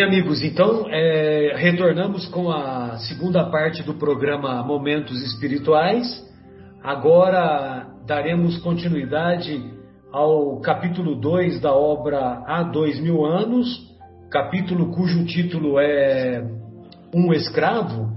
[0.00, 6.26] Bem, amigos, então é, retornamos com a segunda parte do programa Momentos Espirituais.
[6.82, 9.62] Agora daremos continuidade
[10.10, 13.68] ao capítulo 2 da obra Há Dois Mil Anos,
[14.30, 16.48] capítulo cujo título é
[17.14, 18.10] Um Escravo,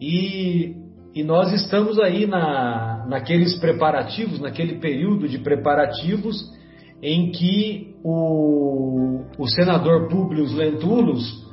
[0.00, 0.74] e,
[1.14, 6.36] e nós estamos aí na, naqueles preparativos, naquele período de preparativos
[7.00, 11.46] em que o, o senador Publio Lentulus,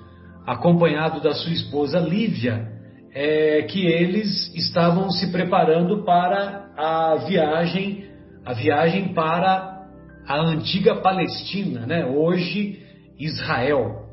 [0.46, 2.68] acompanhado da sua esposa Lívia,
[3.14, 8.06] é, que eles estavam se preparando para a viagem,
[8.46, 9.86] a viagem para
[10.28, 12.06] a antiga Palestina, né?
[12.06, 12.84] hoje
[13.20, 14.04] Israel.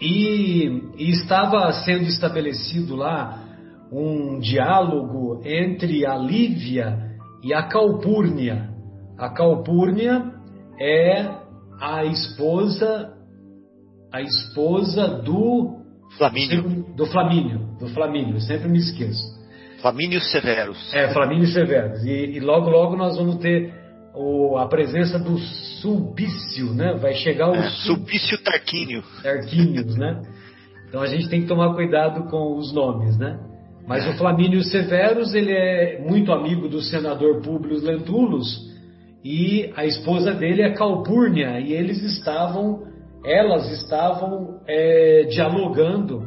[0.00, 3.44] E, e estava sendo estabelecido lá
[3.90, 8.68] um diálogo entre a Lívia e a Calpurnia,
[9.18, 10.37] a Calpurnia
[10.80, 11.28] é
[11.80, 13.14] a esposa
[14.12, 15.78] a esposa do
[16.16, 16.86] Flamínio.
[16.96, 19.22] Do Flamínio, do Flamínio, eu sempre me esqueço.
[19.80, 20.94] Flamínio Severus.
[20.94, 22.02] É, Flamínio Severus.
[22.04, 23.72] E, e logo, logo nós vamos ter
[24.14, 25.38] o, a presença do
[25.80, 26.94] Sulpício, né?
[26.94, 29.02] Vai chegar o é, Sulpício Tarquínio.
[29.22, 30.20] Tarquínios, né?
[30.88, 33.38] Então a gente tem que tomar cuidado com os nomes, né?
[33.86, 38.67] Mas o Flamínio Severus, ele é muito amigo do senador Públio Lentulus,
[39.24, 42.84] e a esposa dele é Calpurnia, e eles estavam,
[43.24, 46.22] elas estavam é, dialogando,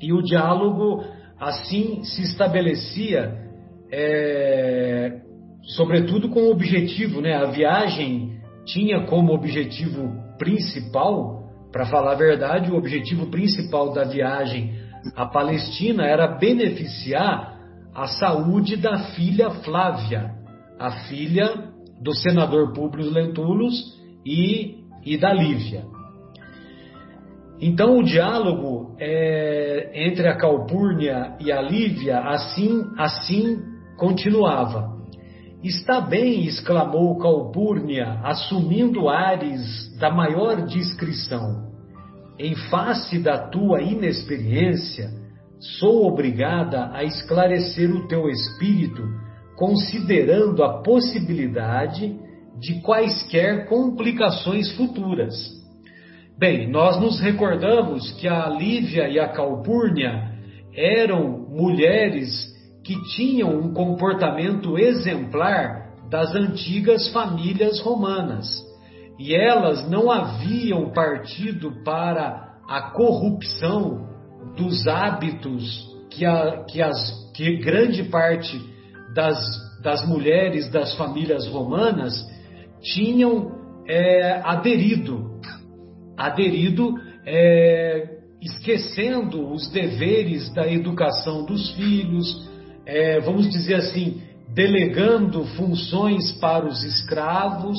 [0.00, 1.02] e o diálogo
[1.40, 3.36] assim se estabelecia,
[3.90, 5.20] é,
[5.62, 7.34] sobretudo com o objetivo, né?
[7.34, 14.74] A viagem tinha como objetivo principal, para falar a verdade, o objetivo principal da viagem
[15.16, 17.56] à Palestina era beneficiar
[17.94, 20.32] a saúde da filha Flávia,
[20.78, 25.84] a filha do senador Públio Lentulus e, e da Lívia.
[27.60, 33.58] Então o diálogo é, entre a Calpurnia e a Lívia assim, assim
[33.96, 34.96] continuava.
[35.62, 41.66] Está bem, exclamou Calpurnia, assumindo ares da maior discrição.
[42.38, 45.10] Em face da tua inexperiência,
[45.58, 49.02] sou obrigada a esclarecer o teu espírito
[49.58, 52.16] considerando a possibilidade
[52.60, 55.34] de quaisquer complicações futuras.
[56.38, 60.30] Bem, nós nos recordamos que a Lívia e a Calpurnia
[60.72, 68.48] eram mulheres que tinham um comportamento exemplar das antigas famílias romanas.
[69.18, 74.06] E elas não haviam partido para a corrupção
[74.56, 78.77] dos hábitos que, a, que, as, que grande parte
[79.14, 79.38] das,
[79.82, 82.26] das mulheres das famílias romanas
[82.80, 83.52] tinham
[83.86, 85.40] é, aderido,
[86.16, 86.94] aderido,
[87.26, 92.48] é, esquecendo os deveres da educação dos filhos,
[92.86, 94.22] é, vamos dizer assim,
[94.54, 97.78] delegando funções para os escravos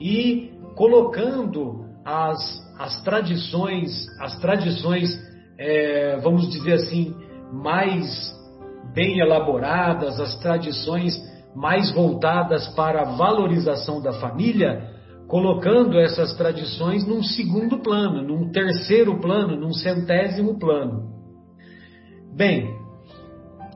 [0.00, 5.10] e colocando as, as tradições, as tradições,
[5.58, 7.14] é, vamos dizer assim,
[7.52, 8.32] mais
[8.94, 11.14] bem elaboradas, as tradições
[11.54, 14.90] mais voltadas para a valorização da família,
[15.28, 21.10] colocando essas tradições num segundo plano, num terceiro plano, num centésimo plano.
[22.34, 22.70] Bem,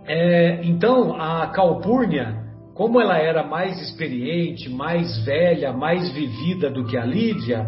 [0.06, 2.44] é, então a Calpurnia,
[2.74, 7.66] como ela era mais experiente, mais velha, mais vivida do que a Lívia,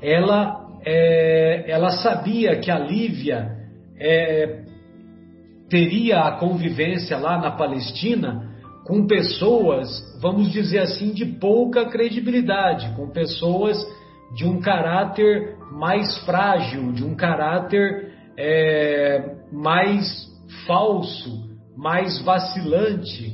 [0.00, 3.50] ela, é, ela sabia que a Lívia
[4.00, 4.67] é,
[5.68, 8.48] teria a convivência lá na Palestina
[8.86, 9.88] com pessoas,
[10.20, 13.76] vamos dizer assim, de pouca credibilidade, com pessoas
[14.34, 20.26] de um caráter mais frágil, de um caráter é, mais
[20.66, 23.32] falso, mais vacilante.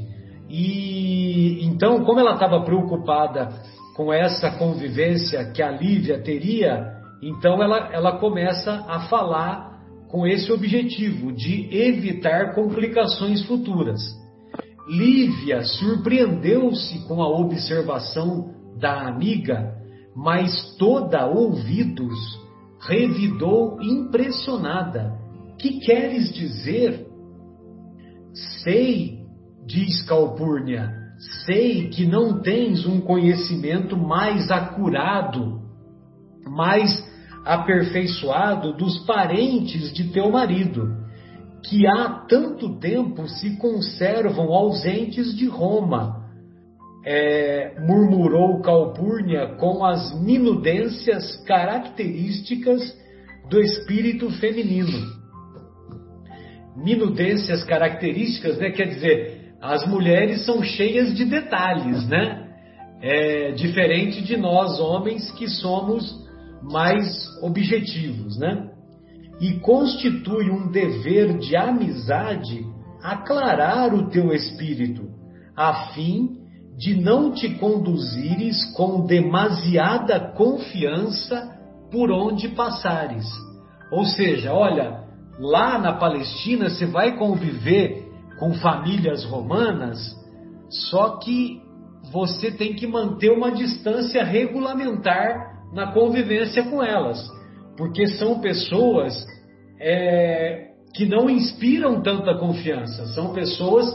[0.48, 3.48] E então, como ela estava preocupada
[3.96, 9.73] com essa convivência que a Lívia teria, então ela, ela começa a falar
[10.14, 14.00] com esse objetivo de evitar complicações futuras.
[14.88, 19.74] Lívia surpreendeu-se com a observação da amiga,
[20.14, 22.14] mas toda ouvidos,
[22.86, 25.18] revidou impressionada.
[25.58, 27.08] Que queres dizer?
[28.62, 29.18] Sei,
[29.66, 30.92] diz Calpurnia,
[31.44, 35.60] sei que não tens um conhecimento mais acurado,
[36.46, 37.12] mais
[37.44, 40.96] aperfeiçoado dos parentes de teu marido,
[41.62, 46.22] que há tanto tempo se conservam ausentes de Roma.
[47.06, 52.96] É, murmurou Calpurnia com as minudências características
[53.50, 55.12] do espírito feminino.
[56.74, 58.70] Minudências características, né?
[58.70, 62.48] Quer dizer, as mulheres são cheias de detalhes, né?
[63.02, 66.23] É, diferente de nós homens que somos
[66.64, 67.06] mais
[67.42, 68.70] objetivos, né?
[69.40, 72.66] E constitui um dever de amizade
[73.02, 75.10] aclarar o teu espírito,
[75.54, 76.40] a fim
[76.76, 81.52] de não te conduzires com demasiada confiança
[81.90, 83.26] por onde passares.
[83.92, 85.04] Ou seja, olha,
[85.38, 88.08] lá na Palestina você vai conviver
[88.38, 89.98] com famílias romanas,
[90.68, 91.62] só que
[92.10, 97.28] você tem que manter uma distância regulamentar na convivência com elas,
[97.76, 99.26] porque são pessoas
[99.80, 103.86] é, que não inspiram tanta confiança, são pessoas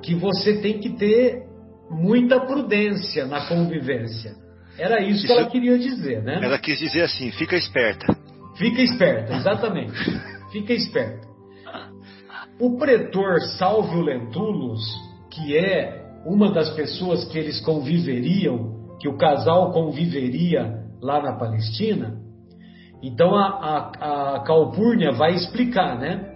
[0.00, 1.42] que você tem que ter
[1.90, 4.32] muita prudência na convivência.
[4.78, 6.40] Era isso, isso que ela queria dizer, né?
[6.42, 8.16] Ela quis dizer assim: fica esperta.
[8.56, 9.92] Fica esperta, exatamente.
[10.52, 11.26] fica esperta.
[12.60, 14.80] O pretor Salvio Lentulus,
[15.30, 22.16] que é uma das pessoas que eles conviveriam, que o casal conviveria lá na Palestina,
[23.02, 26.32] então a, a, a Calpurnia vai explicar, né?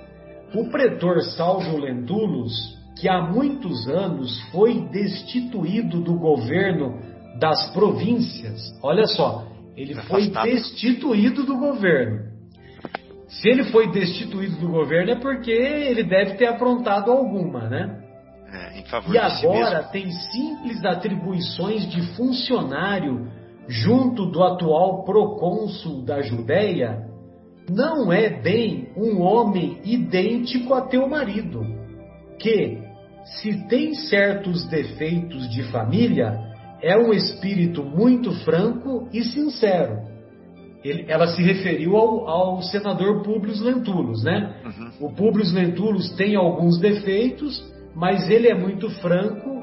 [0.55, 2.53] O pretor Salvio Lentulus,
[3.01, 7.01] que há muitos anos foi destituído do governo
[7.41, 12.29] das províncias, olha só, ele foi destituído do governo.
[13.29, 18.03] Se ele foi destituído do governo é porque ele deve ter aprontado alguma, né?
[18.51, 23.31] É, e agora si tem simples atribuições de funcionário
[23.69, 27.07] junto do atual procônsul da Judéia,
[27.69, 31.61] não é bem um homem idêntico a teu marido,
[32.39, 32.79] que,
[33.25, 36.39] se tem certos defeitos de família,
[36.83, 39.99] é um espírito muito franco e sincero.
[40.83, 44.55] Ele, ela se referiu ao, ao, senador Publius Lentulus, né?
[44.65, 45.09] Uhum.
[45.09, 47.61] O Publius Lentulus tem alguns defeitos,
[47.95, 49.58] mas ele é muito franco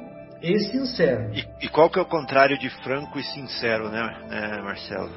[0.46, 1.34] e sincero.
[1.34, 5.12] E, e, qual que é o contrário de franco e sincero, né, é, Marcelo?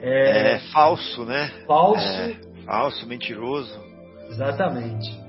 [0.00, 0.54] É...
[0.54, 0.58] é...
[0.72, 1.50] falso, né?
[1.66, 2.00] Falso.
[2.00, 3.78] É, falso, mentiroso.
[4.28, 5.20] Exatamente.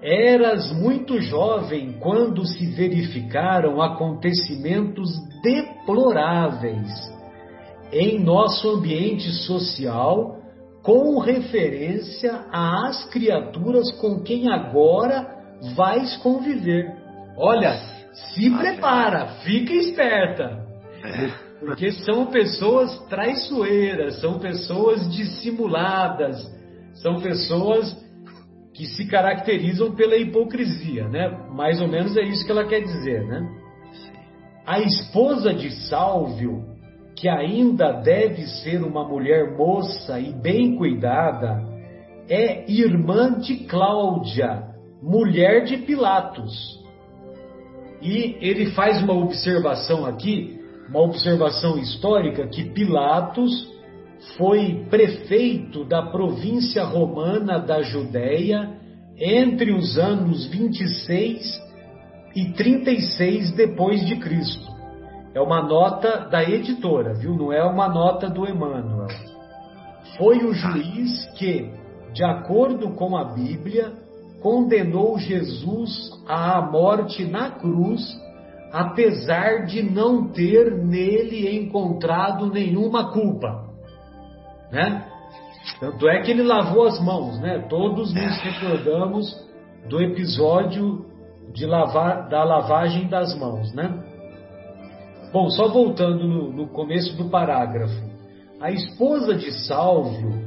[0.00, 5.10] Eras muito jovem quando se verificaram acontecimentos
[5.42, 6.90] deploráveis
[7.90, 10.42] em nosso ambiente social
[10.82, 15.26] com referência às criaturas com quem agora
[15.74, 17.03] vais conviver.
[17.36, 17.74] Olha,
[18.12, 20.64] se prepara, fica esperta.
[21.04, 21.44] É.
[21.60, 26.36] Porque são pessoas traiçoeiras, são pessoas dissimuladas,
[26.94, 27.96] são pessoas
[28.74, 31.28] que se caracterizam pela hipocrisia, né?
[31.52, 33.48] Mais ou menos é isso que ela quer dizer, né?
[34.66, 36.64] A esposa de Sálvio,
[37.16, 41.62] que ainda deve ser uma mulher moça e bem cuidada,
[42.28, 44.64] é irmã de Cláudia,
[45.02, 46.83] mulher de Pilatos.
[48.04, 50.60] E ele faz uma observação aqui,
[50.90, 53.66] uma observação histórica, que Pilatos
[54.36, 58.76] foi prefeito da província romana da Judéia
[59.16, 61.62] entre os anos 26
[62.36, 64.70] e 36 depois de Cristo.
[65.34, 67.34] É uma nota da editora, viu?
[67.34, 69.08] Não é uma nota do Emmanuel.
[70.18, 71.72] Foi o juiz que,
[72.12, 74.03] de acordo com a Bíblia,
[74.44, 78.02] condenou Jesus à morte na cruz,
[78.70, 83.64] apesar de não ter nele encontrado nenhuma culpa.
[84.70, 85.02] Né?
[85.80, 87.60] Tanto é que ele lavou as mãos, né?
[87.70, 89.48] Todos nos recordamos
[89.88, 91.06] do episódio
[91.54, 93.98] de lavar, da lavagem das mãos, né?
[95.32, 97.98] Bom, só voltando no, no começo do parágrafo.
[98.60, 100.43] A esposa de Sálvio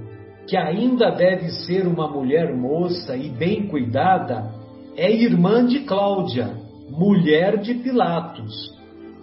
[0.48, 4.50] que ainda deve ser uma mulher moça e bem cuidada,
[4.96, 6.50] é irmã de Cláudia,
[6.90, 8.74] mulher de Pilatos,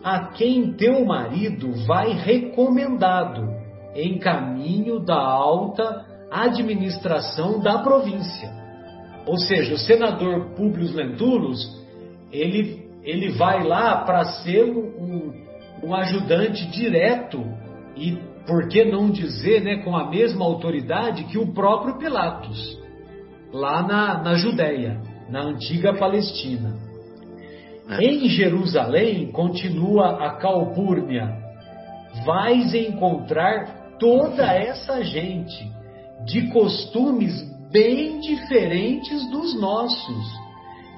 [0.02, 3.42] a quem teu marido vai recomendado
[3.94, 8.52] em caminho da alta administração da província.
[9.26, 11.82] Ou seja, o senador Públio Lentulus,
[12.30, 15.32] ele, ele vai lá para ser um,
[15.82, 17.42] um ajudante direto
[17.96, 22.78] e por que não dizer né, com a mesma autoridade que o próprio Pilatos,
[23.52, 26.76] lá na, na Judéia, na antiga Palestina.
[27.88, 28.04] É.
[28.04, 31.28] Em Jerusalém, continua a Calpurnia,
[32.24, 35.72] vais encontrar toda essa gente
[36.24, 40.44] de costumes bem diferentes dos nossos,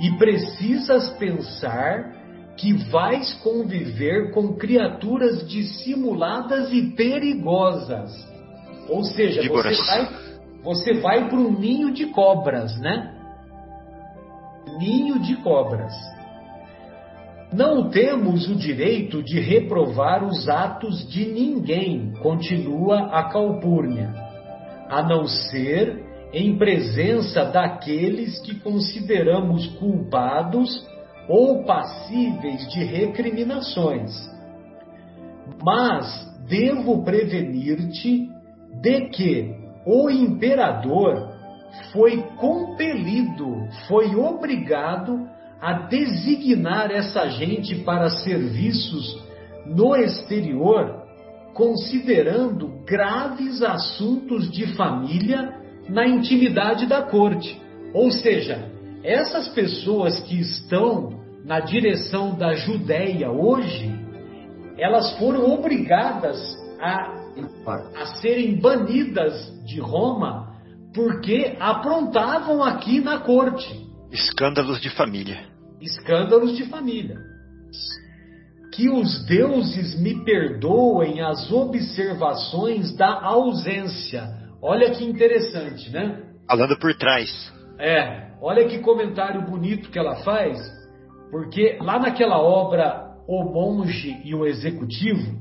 [0.01, 2.16] e precisas pensar
[2.57, 8.11] que vais conviver com criaturas dissimuladas e perigosas.
[8.89, 10.09] Ou seja, você vai,
[10.63, 13.15] você vai para um ninho de cobras, né?
[14.79, 15.93] Ninho de cobras.
[17.53, 24.13] Não temos o direito de reprovar os atos de ninguém, continua a Calpurnia,
[24.89, 30.85] a não ser em presença daqueles que consideramos culpados
[31.29, 34.13] ou passíveis de recriminações.
[35.63, 38.29] Mas devo prevenir-te
[38.81, 39.55] de que
[39.87, 41.37] o imperador
[41.93, 45.29] foi compelido, foi obrigado
[45.61, 49.25] a designar essa gente para serviços
[49.67, 51.05] no exterior,
[51.55, 55.55] considerando graves assuntos de família
[55.89, 57.61] na intimidade da corte.
[57.95, 58.71] Ou seja,
[59.07, 63.89] essas pessoas que estão na direção da Judéia hoje,
[64.77, 66.37] elas foram obrigadas
[66.81, 67.15] a,
[67.95, 69.33] a serem banidas
[69.65, 70.57] de Roma
[70.93, 73.87] porque aprontavam aqui na corte.
[74.11, 75.47] Escândalos de família.
[75.81, 77.17] Escândalos de família.
[78.75, 84.27] Que os deuses me perdoem as observações da ausência.
[84.61, 86.23] Olha que interessante, né?
[86.49, 87.55] Falando por trás.
[87.79, 90.59] É, olha que comentário bonito que ela faz,
[91.31, 95.37] porque lá naquela obra O Monge e o Executivo,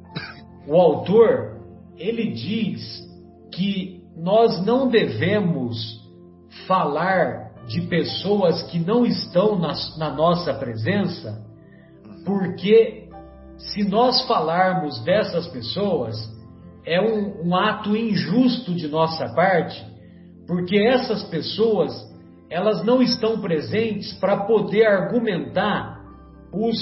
[0.66, 1.60] o autor,
[1.96, 2.82] ele diz
[3.52, 6.00] que nós não devemos
[6.66, 11.44] falar de pessoas que não estão na, na nossa presença,
[12.24, 13.08] porque
[13.56, 16.16] se nós falarmos dessas pessoas,
[16.84, 19.91] é um, um ato injusto de nossa parte,
[20.46, 21.92] porque essas pessoas
[22.50, 26.00] elas não estão presentes para poder argumentar
[26.52, 26.76] os,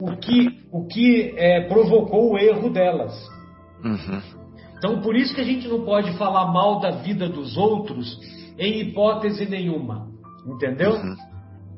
[0.00, 3.12] o que, o que é, provocou o erro delas.
[3.84, 4.22] Uhum.
[4.78, 8.18] Então, por isso que a gente não pode falar mal da vida dos outros
[8.58, 10.08] em hipótese nenhuma.
[10.46, 10.92] Entendeu?
[10.92, 11.16] Uhum.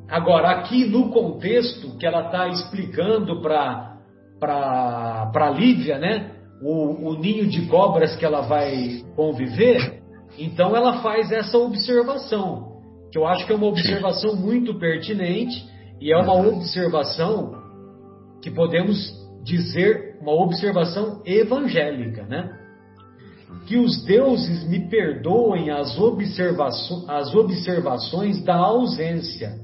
[0.08, 3.92] Agora, aqui no contexto que ela está explicando para
[4.40, 6.32] para Lívia, né?
[6.62, 10.02] O, o ninho de cobras que ela vai conviver,
[10.38, 15.64] então ela faz essa observação, que eu acho que é uma observação muito pertinente
[16.00, 16.56] e é uma uhum.
[16.56, 17.62] observação
[18.42, 19.12] que podemos
[19.44, 22.60] dizer uma observação evangélica, né?
[23.66, 29.54] que os deuses me perdoem as, observaço as observações da ausência,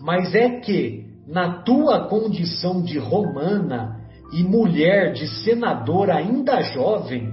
[0.00, 4.00] mas é que, na tua condição de romana
[4.32, 7.32] e mulher de senador ainda jovem,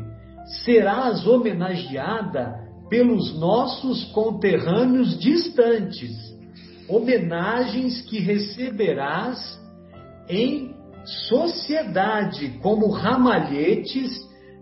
[0.63, 6.11] serás homenageada pelos nossos conterrâneos distantes,
[6.87, 9.59] homenagens que receberás
[10.29, 10.75] em
[11.27, 14.11] sociedade como ramalhetes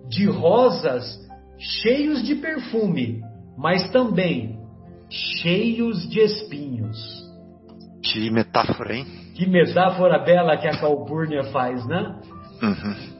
[0.07, 1.19] de rosas
[1.57, 3.21] cheios de perfume,
[3.57, 4.59] mas também
[5.09, 7.25] cheios de espinhos.
[8.03, 9.05] Que metáfora, hein?
[9.35, 12.19] Que metáfora bela que a Calpurnia faz, né?
[12.61, 13.14] Uhum.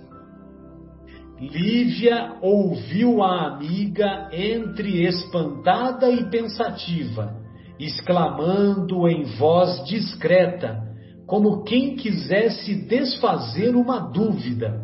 [1.40, 7.36] Lívia ouviu a amiga entre espantada e pensativa,
[7.78, 10.82] exclamando em voz discreta,
[11.28, 14.82] como quem quisesse desfazer uma dúvida.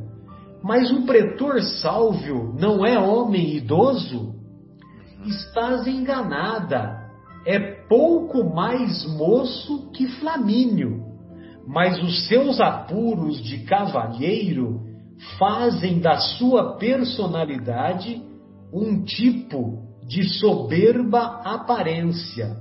[0.61, 4.35] Mas o pretor Sálvio não é homem idoso?
[5.25, 6.99] Estás enganada.
[7.45, 11.01] É pouco mais moço que Flamínio.
[11.65, 14.90] Mas os seus apuros de cavalheiro
[15.37, 18.21] fazem da sua personalidade
[18.73, 22.57] um tipo de soberba aparência.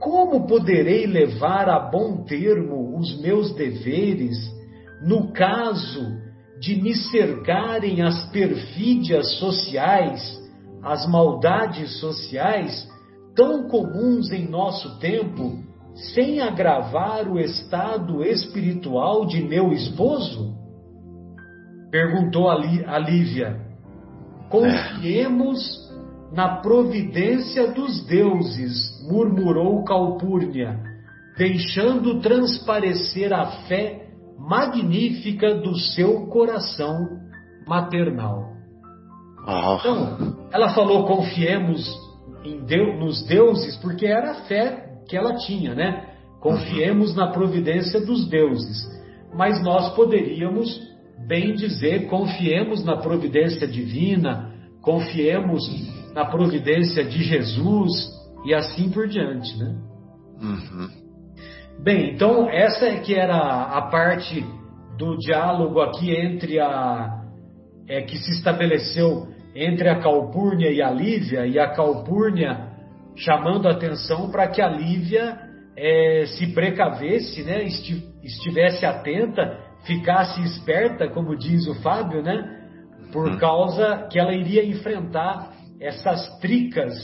[0.00, 4.36] Como poderei levar a bom termo os meus deveres
[5.02, 6.00] no caso
[6.60, 10.38] de me cercarem as perfídias sociais,
[10.82, 12.88] as maldades sociais,
[13.34, 15.58] tão comuns em nosso tempo,
[16.14, 20.59] sem agravar o estado espiritual de meu esposo?
[21.90, 23.60] Perguntou a Lívia.
[24.48, 25.90] Confiemos
[26.32, 30.78] na providência dos deuses, murmurou Calpurnia,
[31.36, 36.96] deixando transparecer a fé magnífica do seu coração
[37.66, 38.50] maternal.
[39.46, 39.76] Oh.
[39.78, 41.88] Então, ela falou confiemos
[42.66, 46.06] Deus, nos deuses porque era a fé que ela tinha, né?
[46.40, 48.88] Confiemos na providência dos deuses.
[49.34, 50.89] Mas nós poderíamos
[51.30, 55.62] bem dizer confiemos na providência divina, confiemos
[56.12, 57.88] na providência de Jesus
[58.44, 59.76] e assim por diante, né?
[60.42, 60.88] Uhum.
[61.84, 64.44] Bem, então essa é que era a parte
[64.98, 67.20] do diálogo aqui entre a
[67.88, 72.70] é, que se estabeleceu entre a Calpurnia e a Lívia, e a Calpurnia
[73.14, 75.38] chamando a atenção para que a Lívia
[75.76, 77.64] é, se precavesse, né,
[78.22, 82.58] estivesse atenta, ficasse esperta, como diz o Fábio, né,
[83.12, 83.38] por uhum.
[83.38, 86.94] causa que ela iria enfrentar essas tricas,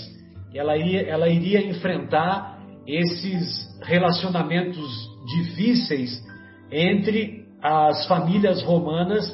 [0.54, 4.88] ela iria, ela iria enfrentar esses relacionamentos
[5.26, 6.22] difíceis
[6.70, 9.26] entre as famílias romanas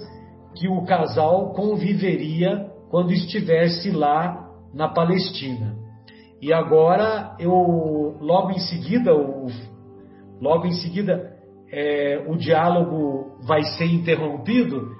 [0.56, 5.76] que o casal conviveria quando estivesse lá na Palestina.
[6.40, 9.46] E agora eu logo em seguida o,
[10.40, 11.31] logo em seguida
[11.72, 14.90] é, o diálogo vai ser interrompido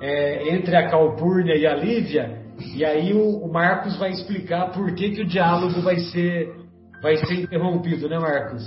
[0.00, 4.94] é, entre a Calpurnia e a Lívia e aí o, o, Marcos vai explicar por
[4.94, 6.54] que, que o diálogo vai ser
[7.02, 8.64] vai ser interrompido, né, Marcos?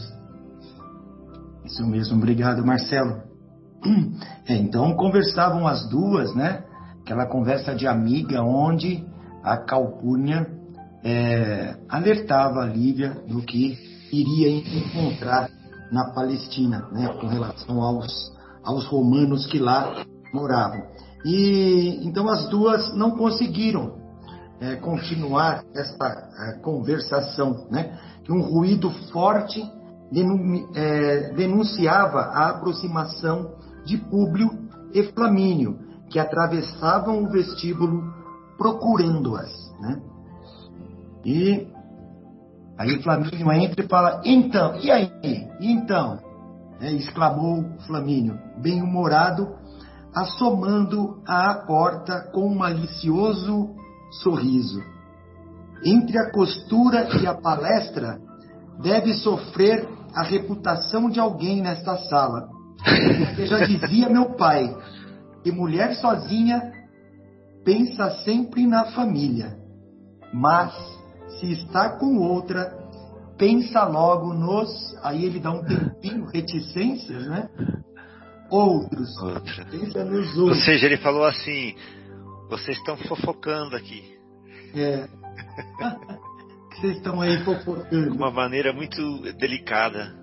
[1.66, 3.24] Isso mesmo, obrigado, Marcelo.
[4.48, 6.64] É, então conversavam as duas, né?
[7.02, 9.04] Aquela conversa de amiga onde
[9.44, 10.48] a Calpurnia
[11.04, 13.78] é, alertava a Lívia do que
[14.12, 15.50] iria encontrar
[15.92, 17.08] na Palestina, né?
[17.20, 18.32] Com relação aos,
[18.64, 20.84] aos romanos que lá moravam.
[21.26, 23.98] E então as duas não conseguiram
[24.60, 27.98] é, continuar essa é, conversação, né?
[28.24, 29.62] Que um ruído forte
[30.76, 33.52] é, denunciava a aproximação
[33.86, 34.50] de Públio
[34.94, 35.80] e Flamínio,
[36.10, 38.04] que atravessavam o vestíbulo
[38.58, 39.72] procurando-as.
[39.80, 40.02] Né?
[41.26, 41.68] E
[42.80, 45.12] aí Flamínio entra e fala: Então, e aí?
[45.60, 46.18] Então?
[46.82, 49.50] É, exclamou Flamínio, bem-humorado,
[50.16, 53.76] assomando à porta com um malicioso
[54.24, 54.82] sorriso.
[55.84, 58.18] Entre a costura e a palestra,
[58.82, 62.48] deve sofrer a reputação de alguém nesta sala.
[63.28, 64.74] Porque já dizia meu pai
[65.44, 66.72] que mulher sozinha
[67.66, 69.58] pensa sempre na família,
[70.34, 70.74] mas
[71.40, 72.78] se está com outra,
[73.38, 74.70] pensa logo nos.
[75.02, 77.50] Aí ele dá um tempinho, reticências, né?
[78.50, 79.18] Outros.
[79.22, 79.66] Outra.
[79.66, 80.58] Pensa nos outros.
[80.60, 81.74] Ou seja, ele falou assim:
[82.50, 84.04] vocês estão fofocando aqui.
[84.76, 85.08] É.
[86.76, 88.12] vocês estão aí fofocando.
[88.12, 90.14] De uma maneira muito delicada.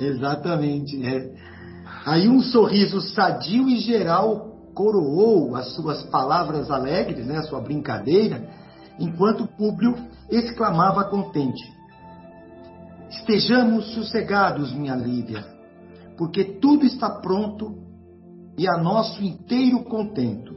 [0.00, 1.06] Exatamente.
[1.06, 1.58] É.
[2.04, 8.48] Aí um sorriso sadio e geral coroou as suas palavras alegres, né, a sua brincadeira,
[8.98, 9.96] enquanto Públio
[10.30, 11.62] exclamava contente:
[13.10, 15.44] Estejamos sossegados, minha Lívia,
[16.16, 17.78] porque tudo está pronto
[18.56, 20.56] e a nosso inteiro contento.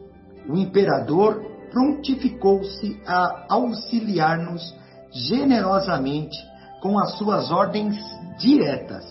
[0.50, 4.76] O imperador prontificou-se a auxiliar-nos
[5.12, 6.36] generosamente
[6.82, 7.96] com as suas ordens
[8.40, 9.06] diretas.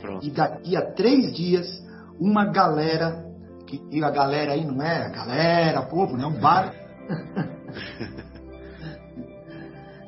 [0.00, 0.24] Pronto.
[0.26, 1.66] E daqui a três dias,
[2.18, 3.24] uma galera,
[3.66, 6.24] que, e a galera aí não é a galera, povo, né?
[6.26, 6.72] Um bar.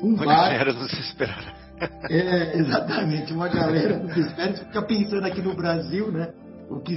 [0.03, 0.51] um uma bar.
[0.51, 1.61] galera nos espera.
[2.11, 4.53] é, exatamente, uma galera nos espera.
[4.53, 6.31] Você fica pensando aqui no Brasil, né?
[6.69, 6.97] O que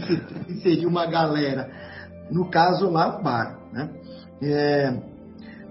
[0.61, 1.69] seria uma galera.
[2.29, 3.89] No caso lá, um bar, né?
[4.41, 4.93] É,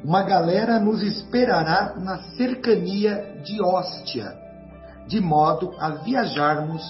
[0.04, 4.32] uma galera nos esperará na cercania de Hóstia,
[5.06, 6.82] de modo a viajarmos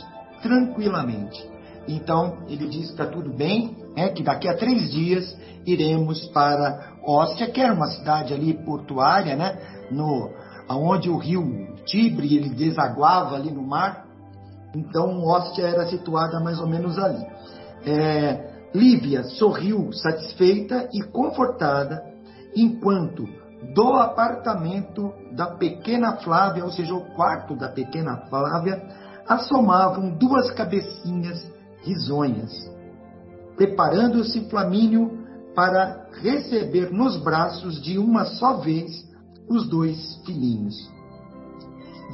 [0.42, 1.50] tranquilamente.
[1.86, 6.92] Então, ele diz que está tudo bem, é que daqui a três dias iremos para
[7.04, 9.58] Hóstia, que era uma cidade ali portuária, né?
[9.92, 10.30] No,
[10.68, 14.06] onde o rio Tibre ele desaguava ali no mar.
[14.74, 17.26] Então, Hóstia era situada mais ou menos ali.
[17.84, 22.02] É, Lívia sorriu satisfeita e confortada
[22.56, 23.28] enquanto
[23.74, 28.82] do apartamento da pequena Flávia, ou seja, o quarto da pequena Flávia,
[29.26, 31.46] assomavam duas cabecinhas
[31.82, 32.52] risonhas.
[33.56, 35.22] Preparando-se Flamínio
[35.54, 38.90] para receber nos braços de uma só vez
[39.48, 40.74] os dois filhinhos.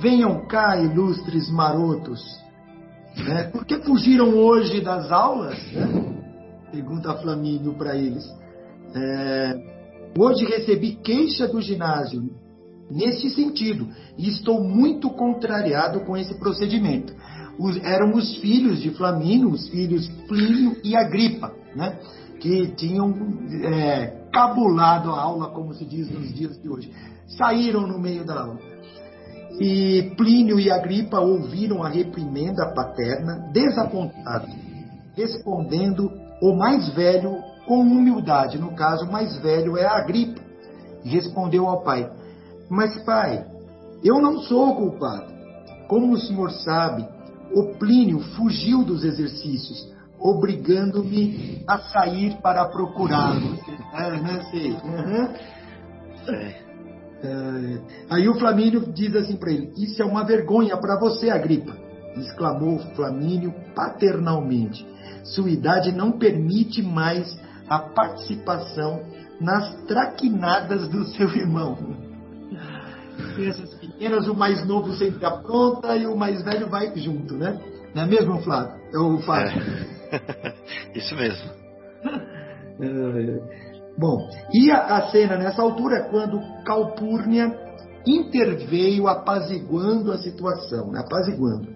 [0.00, 2.22] Venham cá, ilustres marotos.
[3.16, 3.44] Né?
[3.44, 5.58] Por que fugiram hoje das aulas?
[5.72, 6.68] Né?
[6.70, 8.24] Pergunta Flamínio para eles.
[8.94, 9.78] É,
[10.16, 12.30] Hoje recebi queixa do ginásio
[12.90, 17.14] nesse sentido e estou muito contrariado com esse procedimento.
[17.58, 22.00] Os, eram os filhos de Flamínio, os filhos Plínio e Agripa, né?
[22.40, 23.14] que tinham
[23.64, 26.90] é, cabulado a aula, como se diz nos dias de hoje.
[27.36, 28.58] Saíram no meio da aula.
[29.60, 34.54] E Plínio e Agripa ouviram a reprimenda paterna, desapontados,
[35.16, 36.10] respondendo
[36.40, 37.36] o mais velho
[37.66, 38.58] com humildade.
[38.58, 40.40] No caso, o mais velho é Agripa.
[41.04, 42.10] Respondeu ao pai:
[42.70, 43.44] Mas, pai,
[44.02, 45.32] eu não sou culpado.
[45.88, 47.06] Como o senhor sabe,
[47.52, 53.56] o Plínio fugiu dos exercícios, obrigando-me a sair para procurá-lo.
[54.22, 54.72] Né, sei.
[54.72, 56.67] Uhum.
[58.08, 61.76] Aí o Flamínio diz assim para ele: Isso é uma vergonha para você, Agripa,
[62.16, 64.86] exclamou Flamínio paternalmente.
[65.24, 69.02] Sua idade não permite mais a participação
[69.40, 71.76] nas traquinadas do seu irmão.
[73.34, 77.58] Crianças pequenas, o mais novo sempre apronta e o mais velho vai junto, né?
[77.94, 78.80] Não é mesmo, Flávio?
[78.92, 79.58] Eu faço.
[80.12, 80.54] É.
[80.94, 81.50] Isso mesmo.
[83.98, 87.52] Bom, e a, a cena nessa altura é quando Calpurnia
[88.06, 91.00] interveio apaziguando a situação, né?
[91.00, 91.68] apaziguando.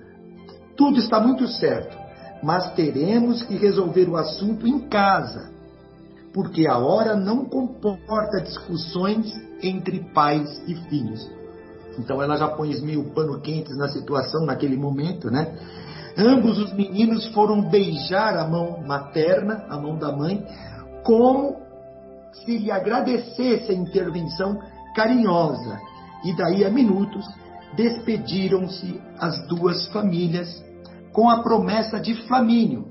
[0.77, 1.99] Tudo está muito certo,
[2.41, 5.51] mas teremos que resolver o assunto em casa,
[6.33, 9.27] porque a hora não comporta discussões
[9.61, 11.29] entre pais e filhos.
[11.99, 15.55] Então ela já põe meio pano quentes na situação naquele momento, né?
[16.17, 20.47] Ambos os meninos foram beijar a mão materna, a mão da mãe,
[21.05, 21.62] como
[22.33, 24.59] se lhe agradecesse a intervenção
[24.95, 25.81] carinhosa.
[26.25, 27.25] E daí a minutos
[27.75, 30.63] despediram-se as duas famílias
[31.13, 32.87] com a promessa de Flamínio,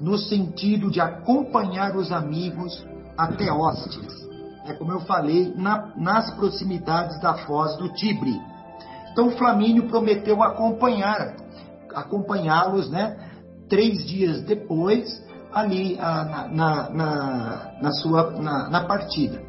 [0.00, 4.28] no sentido de acompanhar os amigos até Hóstis.
[4.66, 8.40] É como eu falei, na, nas proximidades da foz do Tibre.
[9.12, 11.34] Então Flamínio prometeu acompanhar,
[11.94, 13.16] acompanhá-los, né?
[13.68, 15.08] Três dias depois,
[15.52, 19.40] ali na, na, na, na sua na, na partida.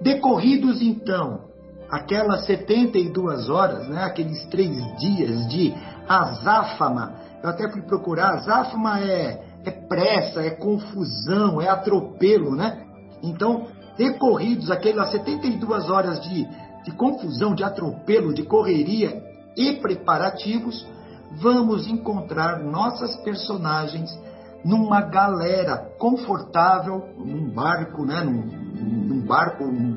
[0.00, 1.52] Decorridos então
[1.92, 5.74] aquelas 72 horas, né, aqueles três dias de
[6.08, 12.86] azáfama, eu até fui procurar, azáfama é, é pressa, é confusão, é atropelo, né?
[13.22, 13.66] Então,
[13.98, 16.48] decorridos aquelas 72 horas de,
[16.84, 19.22] de confusão, de atropelo, de correria
[19.54, 20.86] e preparativos,
[21.32, 24.18] vamos encontrar nossas personagens
[24.64, 29.96] numa galera confortável, num barco, né, num, num barco, um,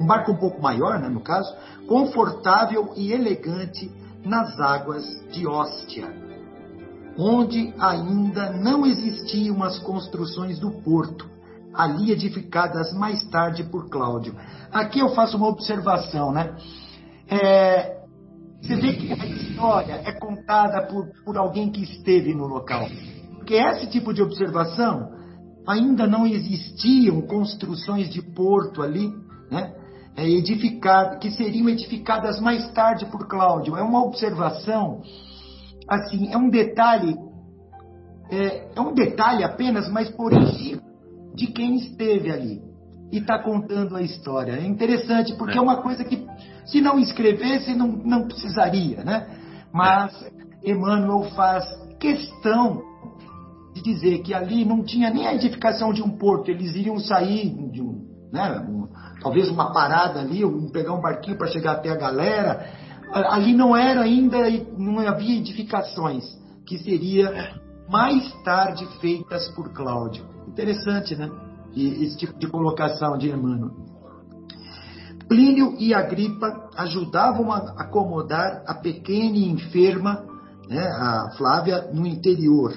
[0.00, 1.54] um, barco um pouco maior, né, no caso,
[1.86, 3.90] confortável e elegante
[4.24, 6.08] nas águas de Hóstia,
[7.16, 11.30] onde ainda não existiam as construções do porto,
[11.74, 14.34] ali edificadas mais tarde por Cláudio.
[14.70, 16.54] Aqui eu faço uma observação, né?
[17.28, 18.02] É,
[18.60, 22.86] você vê que a história é contada por, por alguém que esteve no local.
[23.42, 25.10] Porque esse tipo de observação
[25.66, 29.12] ainda não existiam construções de porto ali,
[29.50, 29.74] né?
[30.16, 33.76] É, edificado, que seriam edificadas mais tarde por Cláudio.
[33.76, 35.02] É uma observação,
[35.88, 37.16] assim, é um detalhe,
[38.30, 40.30] é, é um detalhe apenas, mas por
[41.34, 42.62] de quem esteve ali
[43.10, 44.52] e está contando a história.
[44.52, 45.58] É interessante, porque é.
[45.58, 45.60] é.
[45.60, 46.24] uma coisa que,
[46.64, 49.26] se não escrevesse, não, não precisaria, né?
[49.72, 50.12] Mas
[50.62, 51.64] Emmanuel faz
[51.98, 52.91] questão
[53.82, 57.82] dizer que ali não tinha nem a edificação de um porto, eles iriam sair de
[57.82, 58.88] um, né, um,
[59.20, 62.66] talvez uma parada ali, ou pegar um barquinho para chegar até a galera.
[63.12, 64.38] Ali não era ainda,
[64.78, 66.24] não havia edificações,
[66.66, 70.24] que seria mais tarde feitas por Cláudio.
[70.48, 71.30] Interessante, né?
[71.74, 73.70] Esse tipo de colocação de Emmanuel.
[75.28, 80.24] Plínio e Agripa ajudavam a acomodar a pequena e enferma,
[80.68, 82.72] né, a Flávia, no interior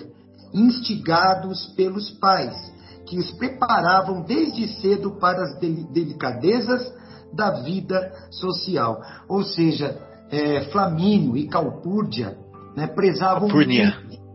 [0.56, 2.56] instigados pelos pais,
[3.06, 6.92] que os preparavam desde cedo para as delicadezas
[7.34, 9.02] da vida social.
[9.28, 10.00] Ou seja,
[10.32, 12.38] é, Flamínio e Calpurnia
[12.76, 13.92] né, prezavam Calpurnia.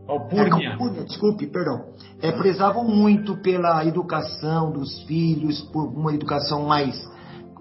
[0.07, 0.45] Calpurnia.
[0.45, 1.85] É, Calpurnia, desculpe, perdão.
[2.21, 6.95] É, prezavam muito pela educação dos filhos, por uma educação mais,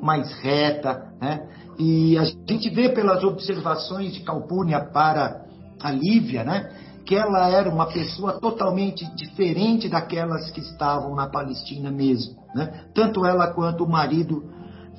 [0.00, 1.48] mais reta, né?
[1.78, 5.46] E a gente vê pelas observações de Calpurnia para
[5.80, 6.70] a Lívia, né?
[7.10, 12.84] Que ela era uma pessoa totalmente diferente daquelas que estavam na Palestina mesmo, né?
[12.94, 14.44] Tanto ela quanto o marido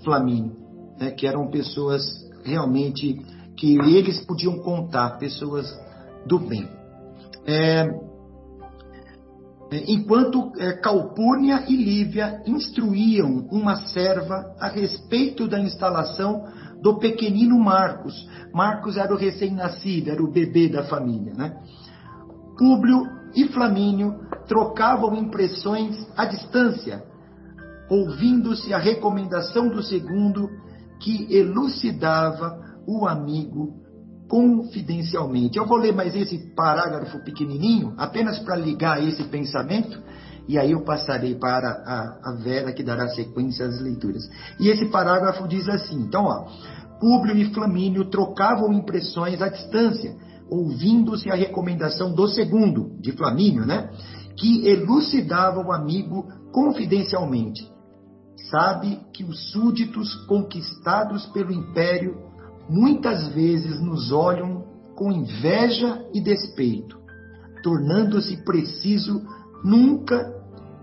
[0.03, 0.57] Flamínio,
[0.99, 1.11] né?
[1.11, 2.03] que eram pessoas
[2.43, 3.13] realmente
[3.55, 5.73] que eles podiam contar, pessoas
[6.25, 6.67] do bem.
[7.45, 7.87] É,
[9.87, 16.43] enquanto é, Calpurnia e Lívia instruíam uma serva a respeito da instalação
[16.81, 18.27] do pequenino Marcos.
[18.53, 21.55] Marcos era o recém-nascido, era o bebê da família, né?
[22.57, 27.03] Públio e Flamínio trocavam impressões à distância,
[27.89, 30.49] ouvindo-se a recomendação do segundo
[30.99, 33.81] que elucidava o amigo
[34.27, 35.57] confidencialmente.
[35.57, 40.01] Eu vou ler mais esse parágrafo pequenininho, apenas para ligar esse pensamento,
[40.47, 44.23] e aí eu passarei para a, a Vera que dará sequência às leituras.
[44.59, 46.47] E esse parágrafo diz assim: então, ó,
[46.99, 50.15] Públio e Flamínio trocavam impressões à distância
[50.51, 53.89] ouvindo-se a recomendação do segundo, de Flamínio, né?
[54.35, 57.71] que elucidava o amigo confidencialmente.
[58.49, 62.17] Sabe que os súditos conquistados pelo império
[62.69, 66.97] muitas vezes nos olham com inveja e despeito,
[67.63, 69.21] tornando-se preciso
[69.63, 70.33] nunca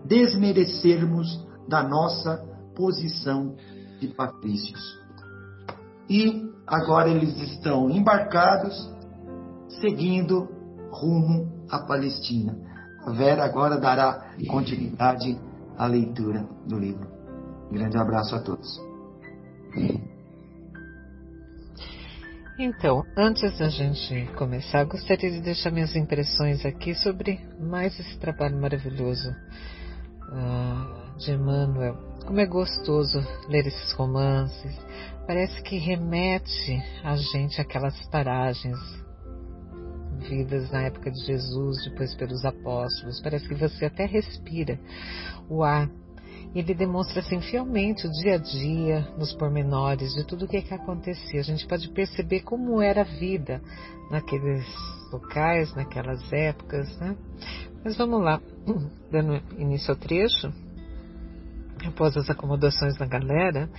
[0.04, 2.42] desmerecermos da nossa
[2.74, 3.54] posição
[4.00, 4.81] de patrícios.
[6.09, 8.97] E agora eles estão embarcados,
[9.68, 10.48] seguindo
[10.90, 12.57] rumo à Palestina.
[13.04, 15.38] A Vera agora dará continuidade
[15.76, 17.09] à leitura do livro.
[17.70, 18.81] Um grande abraço a todos.
[22.59, 28.61] Então, antes da gente começar, gostaria de deixar minhas impressões aqui sobre mais esse trabalho
[28.61, 31.96] maravilhoso uh, de Emmanuel.
[32.26, 34.76] Como é gostoso ler esses romances.
[35.24, 38.76] Parece que remete a gente àquelas paragens
[40.18, 43.20] vidas na época de Jesus, depois pelos apóstolos.
[43.22, 44.78] Parece que você até respira
[45.48, 45.88] o ar
[46.54, 50.74] ele demonstra assim fielmente o dia a dia, nos pormenores de tudo o que, que
[50.74, 51.40] acontecia.
[51.40, 53.61] A gente pode perceber como era a vida
[54.11, 54.64] naqueles
[55.12, 57.16] locais, naquelas épocas, né?
[57.85, 58.40] Mas vamos lá,
[59.11, 60.52] dando início ao trecho.
[61.87, 63.71] Após as acomodações da galera,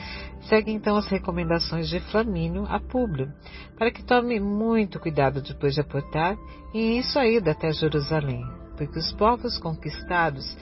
[0.47, 3.31] segue então as recomendações de Flamínio a Públio,
[3.77, 6.37] para que tome muito cuidado depois de aportar
[6.73, 8.43] e em sua ida até Jerusalém,
[8.77, 10.57] porque os povos conquistados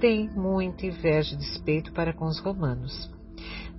[0.00, 3.10] tem muita inveja e despeito para com os romanos.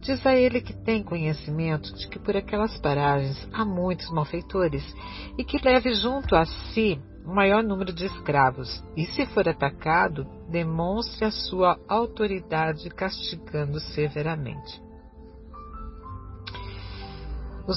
[0.02, 4.84] Diz a ele que tem conhecimento de que por aquelas paragens há muitos malfeitores
[5.38, 10.26] e que leve junto a si o maior número de escravos, e se for atacado,
[10.50, 14.82] demonstre a sua autoridade castigando severamente.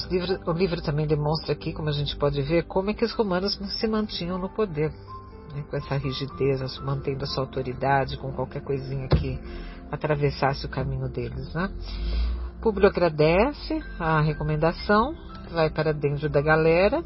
[0.09, 3.13] Livros, o livro também demonstra aqui, como a gente pode ver, como é que os
[3.13, 4.91] romanos se mantinham no poder
[5.53, 9.39] né, com essa rigidez, mantendo a sua autoridade, com qualquer coisinha que
[9.91, 11.53] atravessasse o caminho deles.
[11.53, 11.69] Né?
[12.59, 15.13] Públio agradece a recomendação,
[15.51, 17.03] vai para dentro da galera,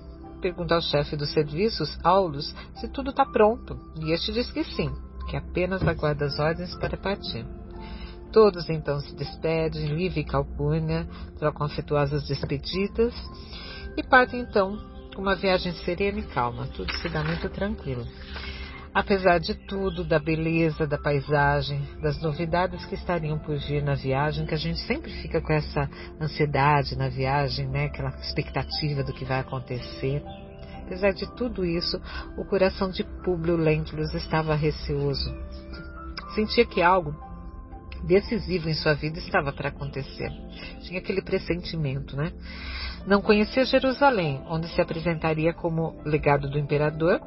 [0.47, 4.89] pergunta ao chefe dos serviços, Aulus, se tudo está pronto, e este diz que sim,
[5.29, 7.45] que apenas aguarda as ordens para partir.
[8.31, 11.05] Todos então se despedem, Livre e Calpurnia
[11.37, 13.13] trocam afetuosas despedidas
[13.97, 14.77] e partem então
[15.17, 18.07] uma viagem serena e calma, tudo se dá muito tranquilo.
[18.93, 24.45] Apesar de tudo, da beleza da paisagem, das novidades que estariam por vir na viagem,
[24.45, 27.85] que a gente sempre fica com essa ansiedade na viagem, né?
[27.85, 30.23] Aquela expectativa do que vai acontecer.
[30.83, 32.01] Apesar de tudo isso,
[32.37, 35.35] o coração de Públio Lentulus estava receoso.
[36.33, 37.13] Sentia que algo
[38.03, 40.31] decisivo em sua vida estava para acontecer.
[40.81, 42.31] Tinha aquele pressentimento, né?
[43.05, 47.21] Não conhecia Jerusalém, onde se apresentaria como legado do imperador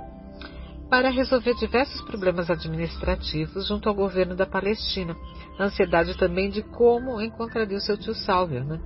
[0.90, 5.16] para resolver diversos problemas administrativos junto ao governo da Palestina.
[5.56, 8.64] A ansiedade também de como encontraria o seu tio Sálvio.
[8.64, 8.80] Né?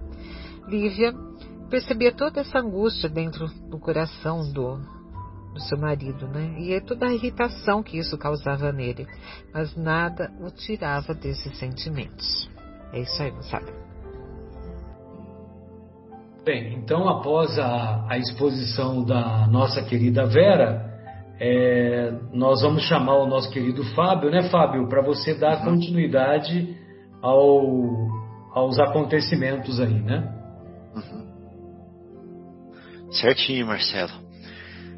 [0.68, 1.14] Lívia
[1.70, 4.76] percebia toda essa angústia dentro do coração do,
[5.54, 6.56] do seu marido, né?
[6.58, 9.06] E é toda a irritação que isso causava nele.
[9.52, 12.50] Mas nada o tirava desses sentimentos.
[12.92, 13.72] É isso aí, moçada.
[16.44, 20.93] Bem, então após a, a exposição da nossa querida Vera,
[21.40, 26.76] é, nós vamos chamar o nosso querido Fábio, né, Fábio, para você dar continuidade
[27.20, 28.08] ao,
[28.52, 30.32] aos acontecimentos aí, né?
[30.94, 31.24] Uhum.
[33.10, 34.12] Certinho, Marcelo.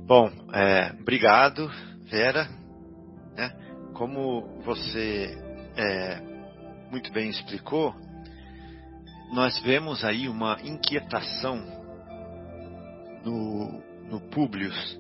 [0.07, 1.71] Bom, é, obrigado,
[2.11, 2.49] Vera.
[3.37, 3.51] Né?
[3.95, 5.37] Como você
[5.77, 6.21] é,
[6.91, 7.95] muito bem explicou,
[9.33, 11.57] nós vemos aí uma inquietação
[13.25, 14.99] no, no Publius,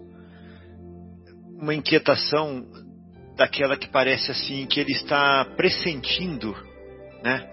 [1.58, 2.66] uma inquietação
[3.36, 6.54] daquela que parece assim que ele está pressentindo,
[7.22, 7.50] né?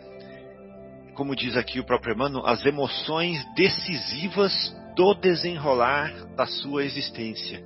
[1.13, 7.63] Como diz aqui o próprio Emmanuel, as emoções decisivas do desenrolar da sua existência.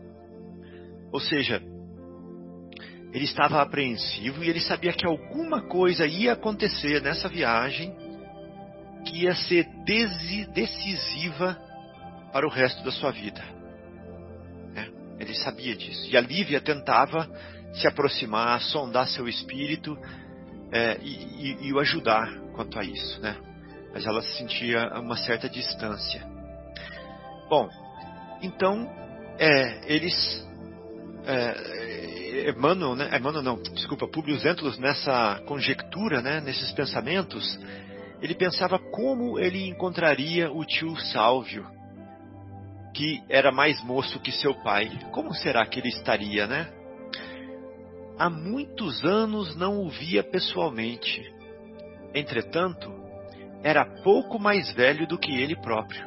[1.11, 1.61] Ou seja,
[3.13, 7.95] ele estava apreensivo e ele sabia que alguma coisa ia acontecer nessa viagem
[9.05, 9.65] que ia ser
[10.53, 11.57] decisiva
[12.33, 13.56] para o resto da sua vida.
[15.19, 16.09] Ele sabia disso.
[16.09, 17.29] E a Lívia tentava
[17.73, 19.97] se aproximar, sondar seu espírito
[20.71, 23.37] é, e, e, e, o ajudar quanto a isso, né?
[23.93, 26.25] Mas ela sentia uma certa distância.
[27.49, 27.69] Bom,
[28.41, 28.89] então
[29.39, 30.45] é, eles
[31.25, 33.09] é, Emmanuel, né?
[33.17, 36.41] Emmanuel não, desculpa, Publius Lentulus nessa conjectura, né?
[36.41, 37.59] Nesses pensamentos,
[38.21, 41.65] ele pensava como ele encontraria o tio Sálvio,
[42.97, 44.89] que era mais moço que seu pai.
[45.11, 46.67] Como será que ele estaria, né?
[48.17, 51.21] Há muitos anos não o via pessoalmente.
[52.15, 52.91] Entretanto,
[53.61, 56.03] era pouco mais velho do que ele próprio.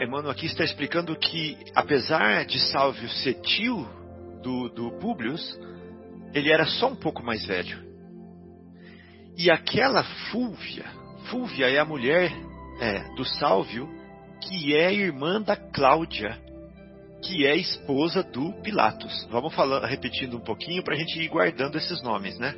[0.00, 3.84] Emmanuel aqui está explicando que, apesar de Sálvio ser tio
[4.40, 5.58] do, do Publius,
[6.32, 7.84] ele era só um pouco mais velho.
[9.36, 10.84] E aquela Fúvia,
[11.28, 12.30] Fúvia é a mulher
[12.80, 13.97] é, do Sálvio,
[14.40, 16.38] que é irmã da Cláudia,
[17.22, 19.26] que é esposa do Pilatos.
[19.30, 22.54] Vamos falando, repetindo um pouquinho para a gente ir guardando esses nomes, né?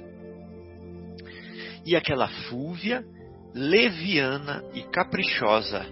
[1.85, 3.05] E aquela Fúvia,
[3.55, 5.87] leviana e caprichosa,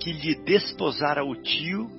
[0.00, 1.90] que lhe desposara o tio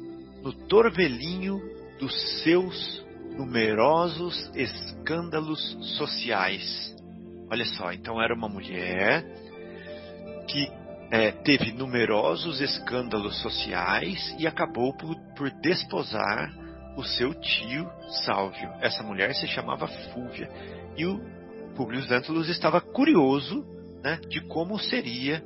[0.42, 1.62] no torvelinho
[2.00, 3.06] dos seus
[3.36, 6.96] numerosos escândalos sociais.
[7.52, 9.26] Olha só, então era uma mulher
[10.48, 10.79] que
[11.12, 16.52] é, teve numerosos escândalos sociais e acabou por, por desposar
[16.96, 17.90] o seu tio
[18.26, 18.70] Sálvio.
[18.82, 20.50] Essa mulher se chamava Fúvia.
[20.98, 21.20] E o
[21.76, 23.66] Publius Lentulus estava curioso
[24.04, 25.44] né, de como seria,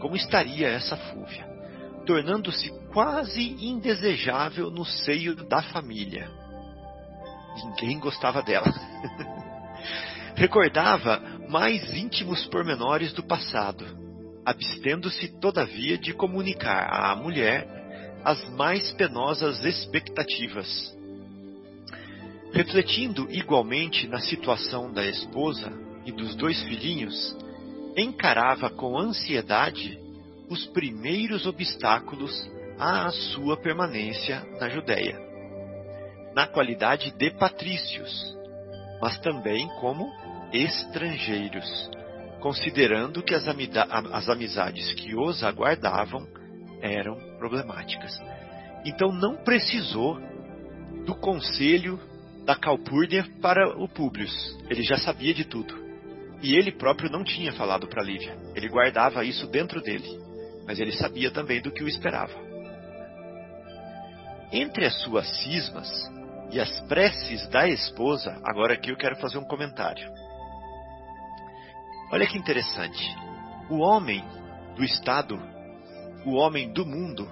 [0.00, 1.46] como estaria essa Fúvia,
[2.06, 6.30] tornando-se quase indesejável no seio da família.
[7.56, 8.72] Ninguém gostava dela.
[10.34, 14.01] Recordava mais íntimos pormenores do passado,
[14.44, 17.66] abstendo-se, todavia, de comunicar à mulher
[18.24, 20.96] as mais penosas expectativas.
[22.52, 25.72] Refletindo igualmente na situação da esposa
[26.04, 27.36] e dos dois filhinhos,
[27.96, 29.98] encarava com ansiedade
[30.48, 35.18] os primeiros obstáculos à sua permanência na Judéia,
[36.34, 38.36] na qualidade de patrícios,
[39.00, 40.12] mas também como
[40.52, 41.90] estrangeiros
[42.42, 46.26] considerando que as, as amizades que os aguardavam
[46.82, 48.20] eram problemáticas.
[48.84, 50.20] Então não precisou
[51.06, 52.00] do conselho
[52.44, 54.26] da Calpurnia para o Públio.
[54.68, 55.80] Ele já sabia de tudo.
[56.42, 58.36] E ele próprio não tinha falado para Lívia.
[58.56, 60.18] Ele guardava isso dentro dele.
[60.66, 62.34] Mas ele sabia também do que o esperava.
[64.52, 65.88] Entre as suas cismas
[66.50, 70.10] e as preces da esposa, agora aqui eu quero fazer um comentário.
[72.12, 73.02] Olha que interessante.
[73.70, 74.22] O homem
[74.76, 75.40] do Estado,
[76.26, 77.26] o homem do mundo,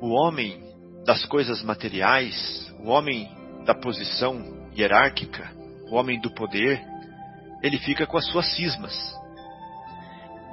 [0.00, 0.64] o homem
[1.04, 3.30] das coisas materiais, o homem
[3.66, 5.52] da posição hierárquica,
[5.90, 6.82] o homem do poder,
[7.62, 9.14] ele fica com as suas cismas.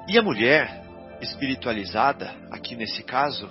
[0.06, 0.84] E a mulher
[1.22, 3.50] espiritualizada, aqui nesse caso,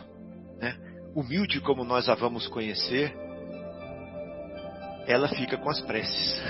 [0.58, 0.76] né,
[1.14, 3.16] humilde como nós a vamos conhecer,
[5.06, 6.42] ela fica com as preces.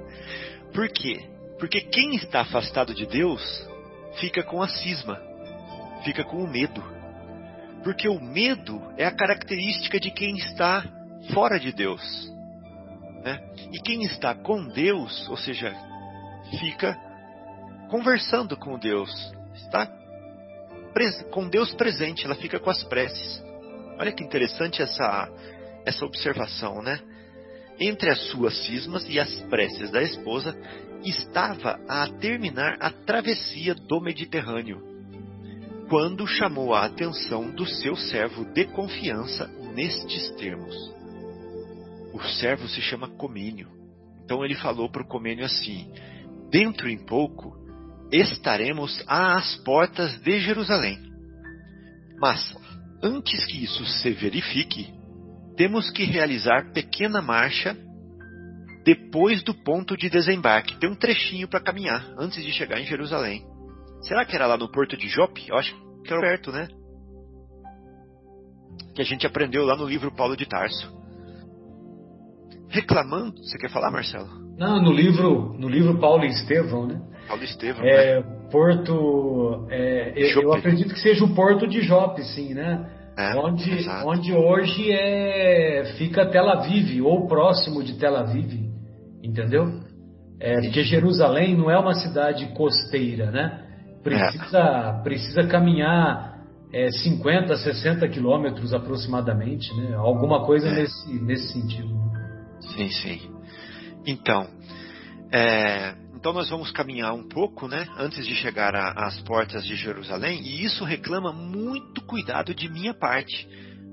[0.74, 1.39] Por quê?
[1.60, 3.68] Porque quem está afastado de Deus
[4.18, 5.20] fica com a cisma,
[6.02, 6.82] fica com o medo.
[7.84, 10.82] Porque o medo é a característica de quem está
[11.34, 12.02] fora de Deus.
[13.22, 13.38] Né?
[13.72, 15.76] E quem está com Deus, ou seja,
[16.58, 16.98] fica
[17.90, 19.10] conversando com Deus,
[19.54, 19.86] está
[21.30, 23.44] com Deus presente, ela fica com as preces.
[23.98, 25.28] Olha que interessante essa,
[25.84, 27.00] essa observação, né?
[27.80, 30.54] Entre as suas cismas e as preces da esposa
[31.02, 34.82] estava a terminar a travessia do Mediterrâneo,
[35.88, 40.74] quando chamou a atenção do seu servo de confiança nestes termos.
[42.12, 43.70] O servo se chama Comênio.
[44.24, 45.90] Então ele falou para o Comênio assim:
[46.50, 47.56] Dentro em pouco
[48.12, 50.98] estaremos às portas de Jerusalém.
[52.20, 52.54] Mas,
[53.02, 54.92] antes que isso se verifique,
[55.60, 57.76] temos que realizar pequena marcha
[58.82, 60.78] depois do ponto de desembarque.
[60.80, 63.44] Tem um trechinho para caminhar antes de chegar em Jerusalém.
[64.00, 65.50] Será que era lá no porto de Jope?
[65.50, 66.66] Eu acho que era perto, né?
[68.94, 70.98] Que a gente aprendeu lá no livro Paulo de Tarso.
[72.70, 74.30] Reclamando, você quer falar, Marcelo?
[74.56, 77.02] Não, no livro, no livro Paulo e Estevão, né?
[77.28, 78.46] Paulo e Estevão, é, né?
[78.50, 82.99] Porto, é, eu acredito que seja o porto de Jope, sim, né?
[83.16, 88.70] É, onde, onde hoje é, fica Tel Aviv, ou próximo de Tel Aviv.
[89.22, 89.80] Entendeu?
[90.40, 93.62] É, porque Jerusalém não é uma cidade costeira, né?
[94.02, 95.02] Precisa, é.
[95.02, 96.38] precisa caminhar
[96.72, 99.94] é, 50, 60 quilômetros aproximadamente, né?
[99.96, 100.74] Alguma coisa é.
[100.74, 101.94] nesse, nesse sentido.
[102.60, 103.20] Sim, sim.
[104.06, 104.46] Então,
[105.30, 107.88] é, então nós vamos caminhar um pouco, né?
[107.96, 113.48] Antes de chegar às portas de Jerusalém, e isso reclama muito cuidado de minha parte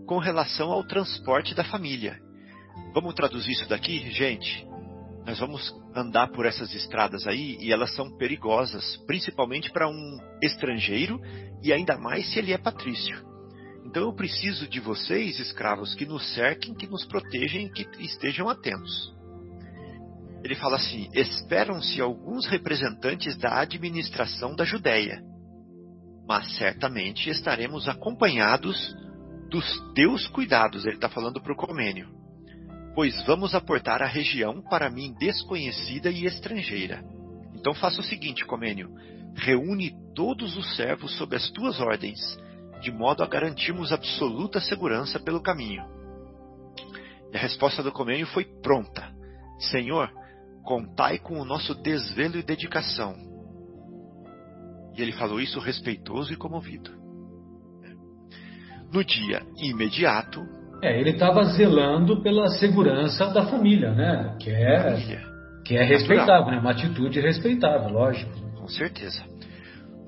[0.05, 2.19] com relação ao transporte da família.
[2.93, 4.67] Vamos traduzir isso daqui, gente?
[5.25, 11.21] Nós vamos andar por essas estradas aí e elas são perigosas, principalmente para um estrangeiro
[11.63, 13.25] e ainda mais se ele é patrício.
[13.85, 19.15] Então eu preciso de vocês, escravos, que nos cerquem, que nos protejam, que estejam atentos.
[20.47, 25.21] Ele fala assim: esperam-se alguns representantes da administração da Judéia,
[26.25, 28.95] mas certamente estaremos acompanhados
[29.49, 30.85] dos teus cuidados.
[30.85, 32.07] Ele está falando para o Comênio.
[32.95, 37.03] Pois vamos aportar a região para mim desconhecida e estrangeira.
[37.53, 38.89] Então faça o seguinte, Comênio:
[39.35, 42.21] reúne todos os servos sob as tuas ordens,
[42.79, 45.83] de modo a garantirmos absoluta segurança pelo caminho.
[47.33, 49.13] E a resposta do Comênio foi pronta:
[49.59, 50.09] Senhor,
[50.67, 53.15] contai com o nosso desvelo e dedicação.
[54.97, 56.91] E ele falou isso respeitoso e comovido.
[58.91, 60.41] No dia imediato.
[60.83, 64.35] É, ele estava zelando pela segurança da família, né?
[64.41, 65.23] Que é, família.
[65.63, 66.59] Que é respeitável, né?
[66.59, 68.31] Uma atitude respeitável, lógico.
[68.57, 69.23] Com certeza.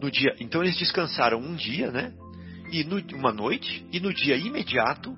[0.01, 2.12] No dia, então eles descansaram um dia, né?
[2.70, 5.16] E no, uma noite, e no dia imediato,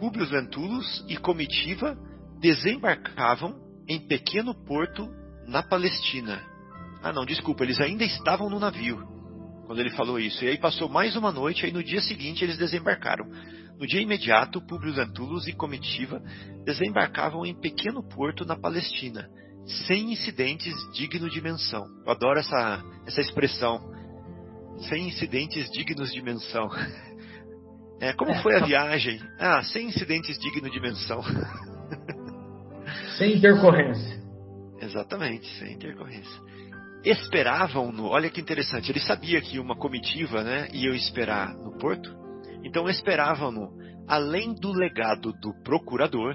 [0.00, 1.96] Publius Lentulus e comitiva
[2.40, 5.08] desembarcavam em pequeno porto
[5.46, 6.42] na Palestina.
[7.02, 9.16] Ah, não, desculpa, eles ainda estavam no navio
[9.66, 10.44] quando ele falou isso.
[10.44, 13.26] E aí passou mais uma noite, aí no dia seguinte eles desembarcaram.
[13.78, 16.22] No dia imediato, Publio Lentulus e comitiva
[16.64, 19.28] desembarcavam em pequeno porto na Palestina,
[19.86, 21.84] sem incidentes dignos de menção.
[22.06, 23.94] Eu adoro essa, essa expressão.
[24.88, 26.68] Sem incidentes dignos de menção.
[27.98, 29.18] É, como foi a viagem?
[29.40, 31.22] Ah, sem incidentes dignos de menção.
[33.16, 34.16] Sem intercorrência.
[34.80, 36.40] Exatamente, sem intercorrência.
[37.04, 42.14] Esperavam-no, olha que interessante, ele sabia que uma comitiva né, ia esperar no porto,
[42.64, 43.70] então esperavam-no,
[44.08, 46.34] além do legado do procurador,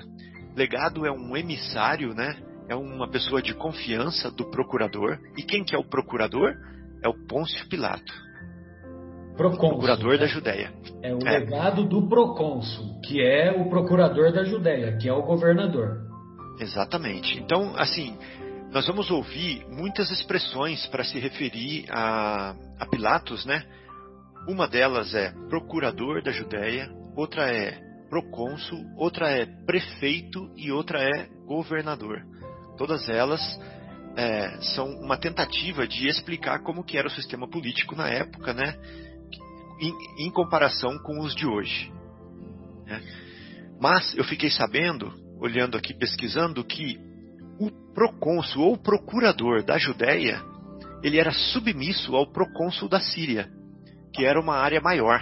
[0.55, 2.37] legado é um emissário, né,
[2.69, 6.55] é uma pessoa de confiança do procurador, e quem que é o procurador?
[7.03, 8.13] É o Pôncio Pilato.
[9.35, 10.17] Procônsul, procurador né?
[10.19, 10.73] da Judéia.
[11.01, 11.39] É o é.
[11.39, 16.10] legado do procônsul, que é o procurador da Judéia, que é o governador.
[16.59, 17.39] Exatamente.
[17.39, 18.17] Então, assim,
[18.71, 23.63] nós vamos ouvir muitas expressões para se referir a, a Pilatos, né?
[24.47, 27.77] Uma delas é procurador da Judéia, outra é
[28.09, 32.21] procônsul, outra é prefeito e outra é governador.
[32.77, 33.41] Todas elas
[34.15, 38.75] é, são uma tentativa de explicar como que era o sistema político na época, né?
[39.81, 41.91] Em, em comparação com os de hoje.
[42.85, 43.01] Né?
[43.81, 45.11] Mas eu fiquei sabendo
[45.41, 46.99] olhando aqui, pesquisando, que
[47.59, 50.39] o procônsul ou procurador da Judéia,
[51.03, 53.49] ele era submisso ao procônsul da Síria,
[54.13, 55.19] que era uma área maior.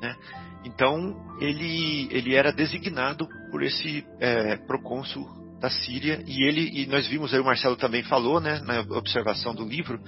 [0.00, 0.16] Né?
[0.64, 5.28] Então, ele, ele era designado por esse é, procônsul
[5.60, 9.54] da Síria, e ele, e nós vimos aí, o Marcelo também falou, né, na observação
[9.54, 10.00] do livro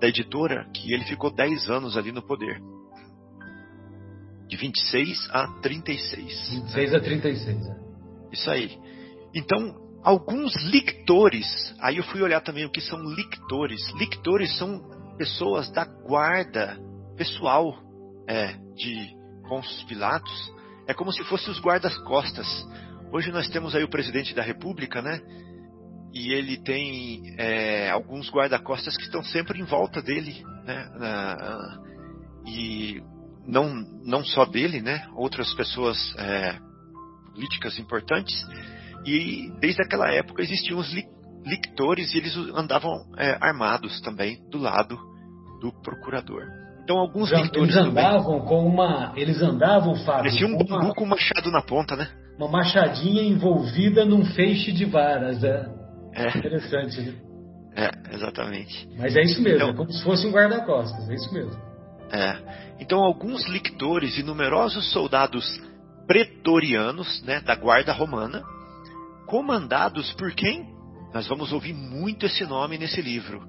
[0.00, 2.60] da editora, que ele ficou 10 anos ali no poder.
[4.46, 6.50] De 26 a 36.
[6.50, 7.87] 26 a 36, é.
[8.32, 8.78] Isso aí.
[9.34, 11.46] Então, alguns lictores,
[11.80, 13.80] aí eu fui olhar também o que são lictores.
[13.94, 14.80] Lictores são
[15.16, 16.78] pessoas da guarda
[17.16, 17.76] pessoal
[18.28, 19.16] é, de
[19.48, 20.52] Pôncio Pilatos.
[20.86, 22.46] É como se fossem os guardas-costas.
[23.12, 25.20] Hoje nós temos aí o presidente da República, né?
[26.12, 30.88] E ele tem é, alguns guarda-costas que estão sempre em volta dele, né?
[30.98, 31.78] Na,
[32.46, 33.02] e
[33.46, 33.74] não,
[34.04, 35.06] não só dele, né?
[35.14, 36.58] Outras pessoas é,
[37.38, 38.34] políticas importantes,
[39.06, 40.92] e desde aquela época existiam os
[41.46, 44.98] lictores e eles andavam é, armados também do lado
[45.60, 46.42] do procurador.
[46.82, 50.94] Então alguns Já, lictores eles andavam também, com uma, eles andavam, Fábio, parecia um bambu
[50.94, 52.08] com um machado na ponta, né?
[52.36, 55.68] Uma machadinha envolvida num feixe de varas, é,
[56.14, 56.38] é.
[56.38, 57.14] interessante, né?
[57.76, 58.88] É, exatamente.
[58.96, 61.56] Mas é isso mesmo, então, é como se fosse um guarda-costas, é isso mesmo.
[62.10, 62.36] É.
[62.80, 65.60] Então alguns lictores e numerosos soldados
[66.08, 68.42] pretorianos, né, da guarda romana,
[69.26, 70.74] comandados por quem?
[71.12, 73.46] Nós vamos ouvir muito esse nome nesse livro.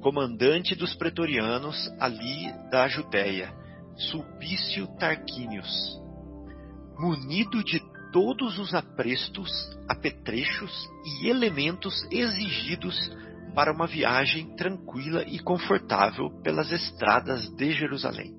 [0.00, 3.52] Comandante dos pretorianos ali da Judéia,
[4.10, 5.68] Sulpício Tarquínios,
[6.98, 7.80] munido de
[8.10, 9.50] todos os aprestos,
[9.86, 12.96] apetrechos e elementos exigidos
[13.54, 18.34] para uma viagem tranquila e confortável pelas estradas de Jerusalém.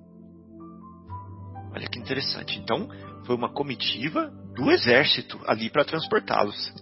[1.72, 2.58] Olha que interessante.
[2.58, 2.90] Então,
[3.26, 6.74] foi uma comitiva do exército ali para transportá-los,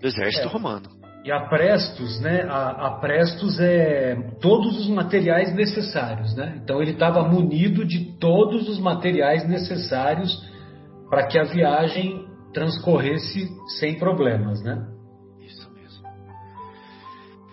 [0.00, 0.50] do exército é.
[0.50, 1.00] romano.
[1.22, 2.44] E a Prestos, né?
[2.48, 6.58] A, a, Prestos é todos os materiais necessários, né?
[6.62, 10.34] Então ele estava munido de todos os materiais necessários
[11.10, 14.82] para que a viagem transcorresse sem problemas, né?
[15.40, 16.06] Isso mesmo.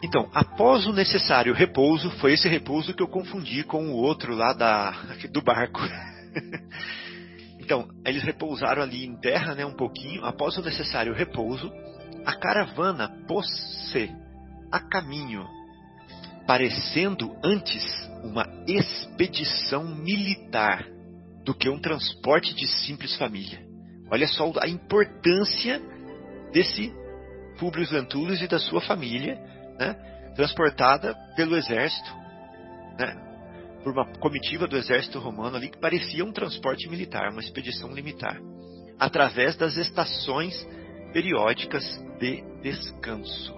[0.01, 4.53] Então, após o necessário repouso, foi esse repouso que eu confundi com o outro lá
[4.53, 4.93] da,
[5.29, 5.81] do barco.
[7.67, 10.23] Então, eles repousaram ali em terra, né, um pouquinho.
[10.23, 11.69] Após o necessário repouso,
[12.25, 14.09] a caravana pôs-se
[14.71, 15.45] a caminho,
[16.47, 17.83] parecendo antes
[18.23, 20.87] uma expedição militar
[21.43, 23.59] do que um transporte de simples família.
[24.09, 25.81] Olha só a importância
[26.53, 26.93] desse
[27.59, 29.35] Publius Lentulus e da sua família,
[29.77, 29.93] né,
[30.37, 32.15] transportada pelo exército,
[32.97, 33.26] né,
[33.83, 38.39] por uma comitiva do exército romano ali que parecia um transporte militar, uma expedição militar,
[38.99, 40.67] através das estações
[41.13, 41.83] periódicas
[42.19, 43.55] de descanso.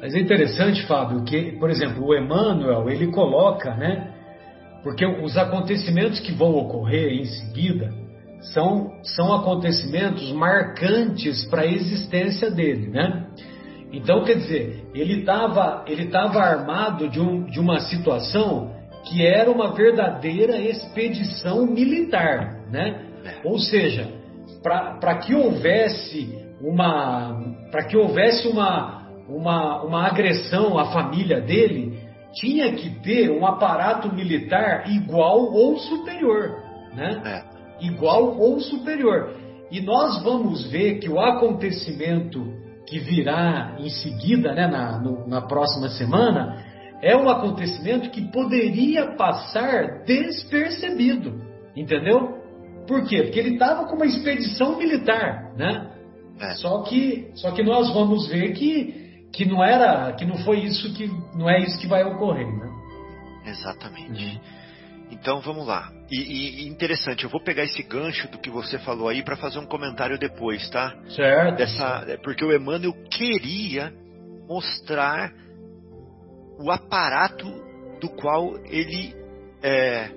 [0.00, 4.12] Mas é interessante, Fábio, que, por exemplo, o Emmanuel, ele coloca, né?
[4.82, 7.94] Porque os acontecimentos que vão ocorrer em seguida
[8.52, 13.28] são, são acontecimentos marcantes para a existência dele, né?
[13.92, 18.74] Então, quer dizer, ele estava ele tava armado de, um, de uma situação
[19.04, 23.04] que era uma verdadeira expedição militar, né?
[23.24, 23.40] É.
[23.44, 24.08] Ou seja,
[24.62, 31.98] para que houvesse uma para que houvesse uma, uma, uma agressão à família dele,
[32.34, 36.50] tinha que ter um aparato militar igual ou superior,
[36.94, 37.20] né?
[37.24, 37.84] É.
[37.84, 39.34] Igual ou superior.
[39.70, 42.44] E nós vamos ver que o acontecimento
[42.86, 46.62] que virá em seguida, né, na, no, na próxima semana,
[47.02, 51.42] é um acontecimento que poderia passar despercebido,
[51.76, 52.40] entendeu?
[52.86, 53.24] Por quê?
[53.24, 55.90] Porque ele estava com uma expedição militar, né?
[56.40, 56.54] É.
[56.54, 60.94] Só que, só que nós vamos ver que, que não era, que não foi isso
[60.94, 62.70] que não é isso que vai ocorrer, né?
[63.46, 64.24] Exatamente.
[64.24, 64.40] Uhum.
[65.10, 65.92] Então vamos lá.
[66.10, 69.58] E, e, interessante, eu vou pegar esse gancho do que você falou aí para fazer
[69.58, 70.94] um comentário depois, tá?
[71.08, 71.56] Certo.
[71.56, 73.92] Dessa, porque o Emmanuel queria
[74.48, 75.32] mostrar
[76.62, 77.46] o aparato
[78.00, 79.14] do qual ele
[79.62, 80.10] é,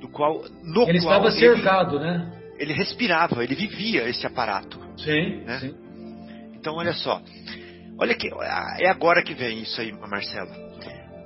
[0.00, 2.32] do qual no ele qual estava cercado, ele, né?
[2.58, 4.78] Ele respirava, ele vivia esse aparato.
[4.98, 5.58] Sim, né?
[5.58, 5.74] sim.
[6.54, 7.20] Então olha só,
[7.98, 8.28] olha que
[8.78, 10.50] é agora que vem isso aí, Marcelo.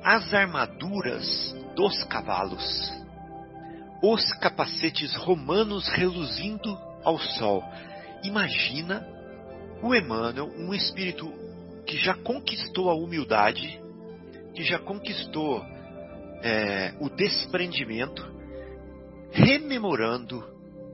[0.03, 2.93] As armaduras dos cavalos,
[4.03, 7.63] os capacetes romanos reluzindo ao sol.
[8.23, 9.07] Imagina
[9.83, 11.33] o Emmanuel, um espírito
[11.87, 13.81] que já conquistou a humildade,
[14.55, 15.65] que já conquistou
[16.43, 18.27] é, o desprendimento,
[19.31, 20.45] rememorando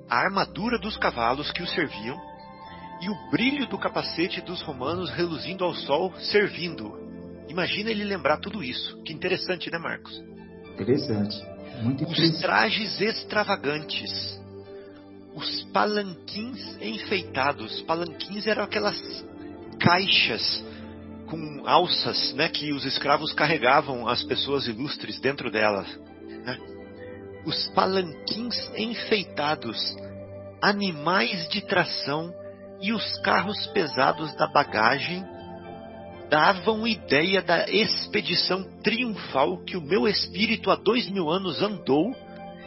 [0.08, 2.16] a armadura dos cavalos que o serviam
[3.00, 6.98] e o brilho do capacete dos romanos reluzindo ao sol, servindo.
[7.48, 9.02] Imagina ele lembrar tudo isso.
[9.02, 10.12] Que interessante, né, Marcos?
[10.74, 11.36] Interessante.
[11.82, 12.34] Muito interessante.
[12.34, 14.40] Os trajes extravagantes,
[15.34, 17.82] os palanquins enfeitados.
[17.82, 18.98] Palanquins eram aquelas
[19.78, 20.64] caixas
[21.26, 25.86] com alças, né, que os escravos carregavam as pessoas ilustres dentro delas.
[26.44, 26.58] Né?
[27.44, 29.96] Os palanquins enfeitados,
[30.62, 32.32] animais de tração
[32.80, 35.24] e os carros pesados da bagagem
[36.28, 42.14] davam ideia da expedição triunfal que o meu espírito há dois mil anos andou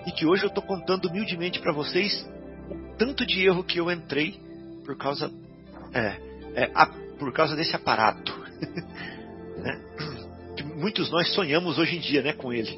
[0.05, 2.25] e que hoje eu estou contando humildemente para vocês
[2.69, 4.39] o tanto de erro que eu entrei
[4.85, 5.29] por causa
[5.93, 6.05] é,
[6.55, 6.85] é, a,
[7.19, 8.48] por causa desse aparato
[9.57, 9.81] né?
[10.55, 12.77] que muitos nós sonhamos hoje em dia né, com ele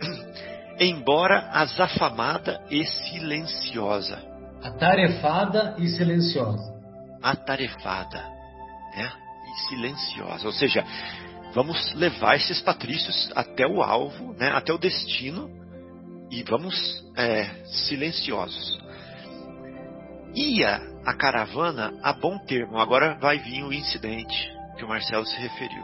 [0.80, 4.22] embora azafamada e silenciosa
[4.62, 6.74] atarefada e silenciosa
[7.22, 8.34] atarefada
[8.96, 9.24] né?
[9.68, 10.46] silenciosa.
[10.46, 10.84] Ou seja,
[11.54, 15.50] vamos levar esses patrícios até o alvo, né, até o destino,
[16.30, 18.78] e vamos é, silenciosos.
[20.34, 22.78] Ia a caravana a bom termo.
[22.78, 25.82] Agora vai vir o incidente que o Marcelo se referiu.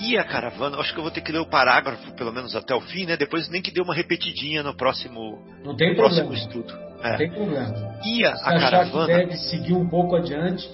[0.00, 2.74] Ia a caravana, acho que eu vou ter que ler o parágrafo pelo menos até
[2.74, 3.16] o fim, né?
[3.18, 6.26] Depois nem que dê uma repetidinha no próximo, Não tem problema.
[6.28, 6.72] próximo estudo.
[7.02, 7.16] Não É.
[7.18, 7.98] tem problema.
[8.04, 9.06] Ia Se a achar caravana.
[9.06, 10.66] que deve seguir um pouco adiante,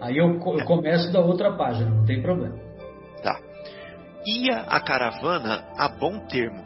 [0.00, 2.56] aí eu, eu começo da outra página, não tem problema.
[3.22, 3.38] Tá.
[4.26, 6.64] Ia a caravana a bom termo,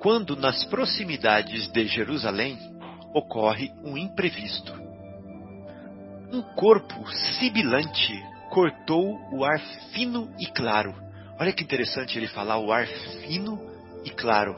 [0.00, 2.56] quando nas proximidades de Jerusalém
[3.14, 4.74] ocorre um imprevisto.
[6.32, 7.06] Um corpo
[7.38, 8.12] sibilante
[8.50, 9.60] cortou o ar
[9.92, 10.92] fino e claro.
[11.38, 13.58] Olha que interessante ele falar o ar fino
[14.04, 14.56] e claro,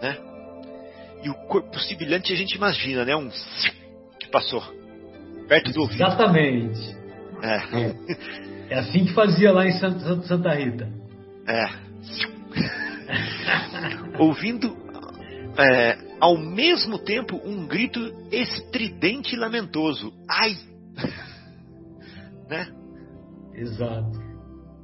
[0.00, 0.16] né?
[1.22, 3.16] E o corpo sibilante a gente imagina, né?
[3.16, 3.30] Um
[4.20, 4.62] que passou
[5.48, 6.02] perto do ouvido.
[6.02, 6.96] Exatamente.
[7.42, 8.74] É.
[8.74, 10.88] É assim que fazia lá em Santa, Santa Rita.
[11.48, 11.86] É.
[14.18, 14.76] Ouvindo
[15.58, 18.00] é, ao mesmo tempo um grito
[18.30, 20.12] estridente e lamentoso.
[20.28, 20.56] Ai!
[22.48, 22.68] né?
[23.54, 24.24] Exato.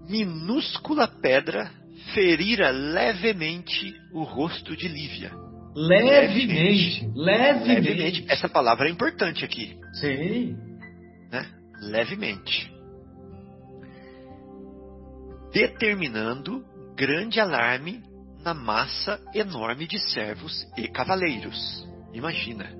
[0.08, 1.70] Minúscula pedra
[2.14, 5.32] ferira levemente o rosto de Lívia.
[5.74, 7.10] Levemente.
[7.14, 7.80] Levemente.
[7.80, 8.26] Levemente.
[8.28, 9.78] Essa palavra é importante aqui.
[9.94, 10.56] Sim.
[11.30, 11.46] Né?
[11.80, 12.70] Levemente.
[15.52, 16.64] Determinando
[16.94, 18.02] grande alarme
[18.44, 21.86] na massa enorme de servos e cavaleiros.
[22.12, 22.70] Imagina.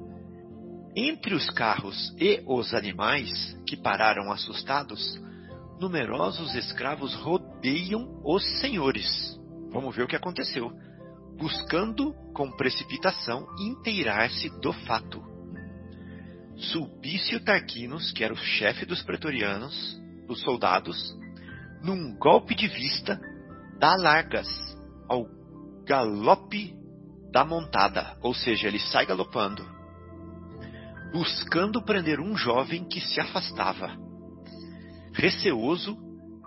[0.94, 5.18] Entre os carros e os animais, que pararam assustados,
[5.80, 9.40] numerosos escravos rodeiam os senhores.
[9.70, 10.70] Vamos ver o que aconteceu.
[11.38, 15.22] Buscando com precipitação inteirar-se do fato.
[16.56, 21.16] Sulpício Tarquinos, que era o chefe dos pretorianos, dos soldados,
[21.82, 23.18] num golpe de vista,
[23.78, 24.48] dá largas
[25.08, 25.26] ao
[25.84, 26.74] galope
[27.32, 29.64] da montada, ou seja, ele sai galopando,
[31.12, 33.96] buscando prender um jovem que se afastava,
[35.14, 35.96] receoso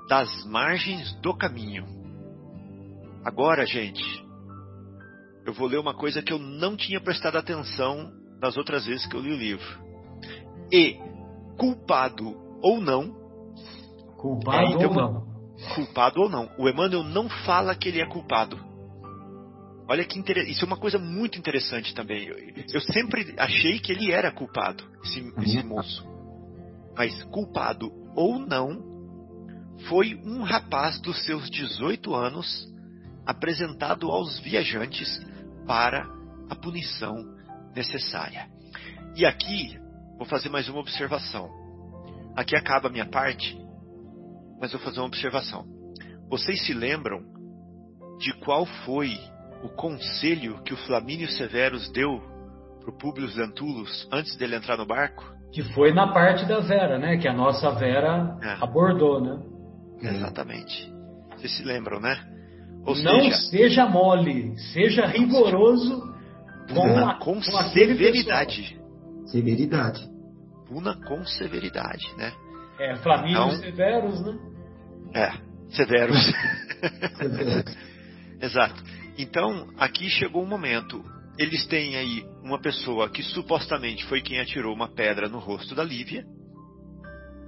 [0.07, 1.85] das margens do caminho.
[3.25, 4.03] Agora, gente,
[5.45, 9.15] eu vou ler uma coisa que eu não tinha prestado atenção das outras vezes que
[9.15, 9.85] eu li o livro.
[10.71, 10.99] E,
[11.57, 13.13] culpado ou não,
[14.17, 15.25] culpado é, ou não,
[15.73, 18.74] culpado ou não, o Emmanuel não fala que ele é culpado.
[19.87, 20.51] Olha que interessante.
[20.51, 22.25] Isso é uma coisa muito interessante também.
[22.25, 22.37] Eu,
[22.73, 25.67] eu sempre achei que ele era culpado, esse, esse uhum.
[25.67, 26.05] moço.
[26.97, 28.95] Mas culpado ou não,
[29.87, 32.67] foi um rapaz dos seus 18 anos
[33.25, 35.19] apresentado aos viajantes
[35.67, 36.07] para
[36.49, 37.15] a punição
[37.75, 38.47] necessária.
[39.15, 39.77] E aqui
[40.17, 41.49] vou fazer mais uma observação.
[42.35, 43.57] Aqui acaba a minha parte,
[44.59, 45.65] mas vou fazer uma observação.
[46.29, 47.23] Vocês se lembram
[48.19, 49.17] de qual foi
[49.65, 52.21] o conselho que o Flamínio Severus deu
[52.79, 55.23] para o Públio Lentulus antes dele entrar no barco?
[55.51, 57.17] Que foi na parte da Vera, né?
[57.17, 58.63] Que a nossa Vera é.
[58.63, 59.39] abordou, né?
[60.01, 60.93] Exatamente.
[61.31, 62.15] Vocês se lembram, né?
[62.85, 66.13] Ou Não seja, seja mole, seja rigoroso
[66.71, 68.79] com, a, com, com severidade.
[69.25, 70.07] Severidade.
[70.67, 72.31] Puna com severidade, né?
[72.79, 74.37] É, Flamínio então, Severus, né?
[75.13, 75.31] É,
[75.69, 76.31] Severus.
[77.17, 77.75] Severus.
[78.41, 78.83] Exato.
[79.17, 81.03] Então, aqui chegou o um momento.
[81.37, 85.83] Eles têm aí uma pessoa que supostamente foi quem atirou uma pedra no rosto da
[85.83, 86.25] Lívia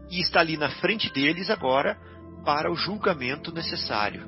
[0.10, 1.98] e está ali na frente deles agora
[2.46, 4.28] para o julgamento necessário,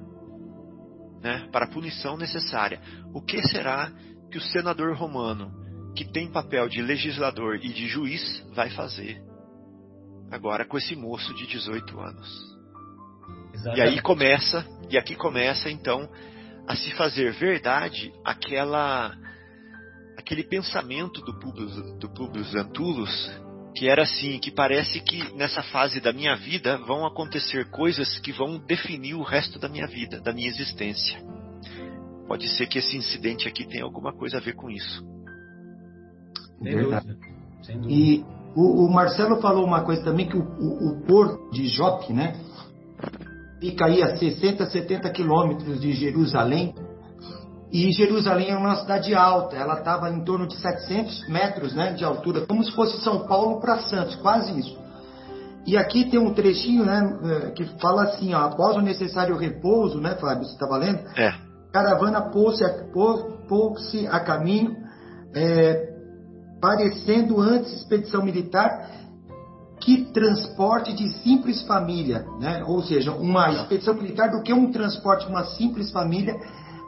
[1.22, 1.48] né?
[1.52, 2.82] para a punição necessária.
[3.14, 3.92] O que será
[4.30, 5.52] que o senador romano,
[5.96, 9.22] que tem papel de legislador e de juiz, vai fazer
[10.32, 12.58] agora com esse moço de 18 anos?
[13.54, 13.80] Exatamente.
[13.80, 16.10] E aí começa, e aqui começa então
[16.70, 19.18] a se fazer verdade aquela
[20.16, 23.32] aquele pensamento do Publius, do Publius Antulus
[23.76, 28.32] que era assim, que parece que nessa fase da minha vida vão acontecer coisas que
[28.32, 31.20] vão definir o resto da minha vida, da minha existência.
[32.28, 35.04] Pode ser que esse incidente aqui tenha alguma coisa a ver com isso.
[36.62, 37.18] Sem dúvida.
[37.64, 37.94] Sem dúvida.
[37.94, 42.12] E o, o, Marcelo falou uma coisa também que o, o, o porto de Jope,
[42.12, 42.36] né?
[43.60, 46.74] Fica aí a 60, 70 quilômetros de Jerusalém.
[47.72, 52.04] E Jerusalém é uma cidade alta, ela estava em torno de 700 metros né, de
[52.04, 54.76] altura, como se fosse São Paulo para Santos, quase isso.
[55.68, 60.02] E aqui tem um trechinho né, é, que fala assim: ó, após o necessário repouso,
[60.02, 60.46] né, Fábio?
[60.46, 61.00] Você estava lendo?
[61.16, 61.32] É.
[61.72, 64.76] Caravana pôs-se a, a caminho,
[65.36, 65.90] é,
[66.60, 68.90] parecendo antes expedição militar,
[69.90, 72.64] que transporte de simples família, né?
[72.68, 76.36] ou seja, uma expedição militar do que um transporte de uma simples família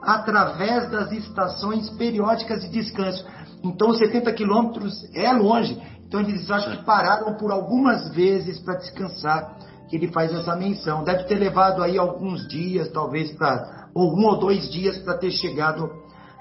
[0.04, 3.26] através das estações periódicas de descanso.
[3.64, 5.82] Então, 70 quilômetros é longe.
[6.06, 9.58] Então, eles acham que pararam por algumas vezes para descansar,
[9.90, 11.04] que ele faz essa menção.
[11.04, 15.32] Deve ter levado aí alguns dias, talvez, para ou um ou dois dias para ter
[15.32, 15.90] chegado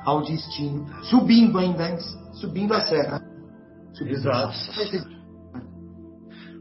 [0.04, 0.86] ao destino.
[1.04, 1.96] Subindo ainda,
[2.34, 3.22] subindo a serra.
[3.94, 5.19] Subindo Exato.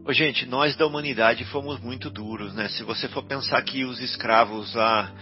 [0.09, 2.67] Ô, gente, nós da humanidade fomos muito duros, né?
[2.69, 5.13] Se você for pensar que os escravos lá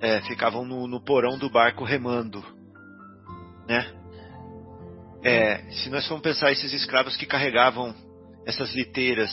[0.00, 2.42] é, ficavam no, no, porão do barco remando,
[3.68, 3.92] né?
[5.22, 7.94] É, se nós formos pensar esses escravos que carregavam
[8.46, 9.30] essas liteiras,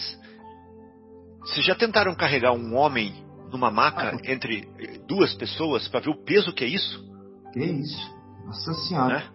[1.43, 3.13] vocês já tentaram carregar um homem
[3.49, 4.67] numa maca ah, entre
[5.07, 7.09] duas pessoas para ver o peso que é isso?
[7.53, 8.15] Que isso?
[8.45, 9.19] Nossa Senhora.
[9.19, 9.29] Né?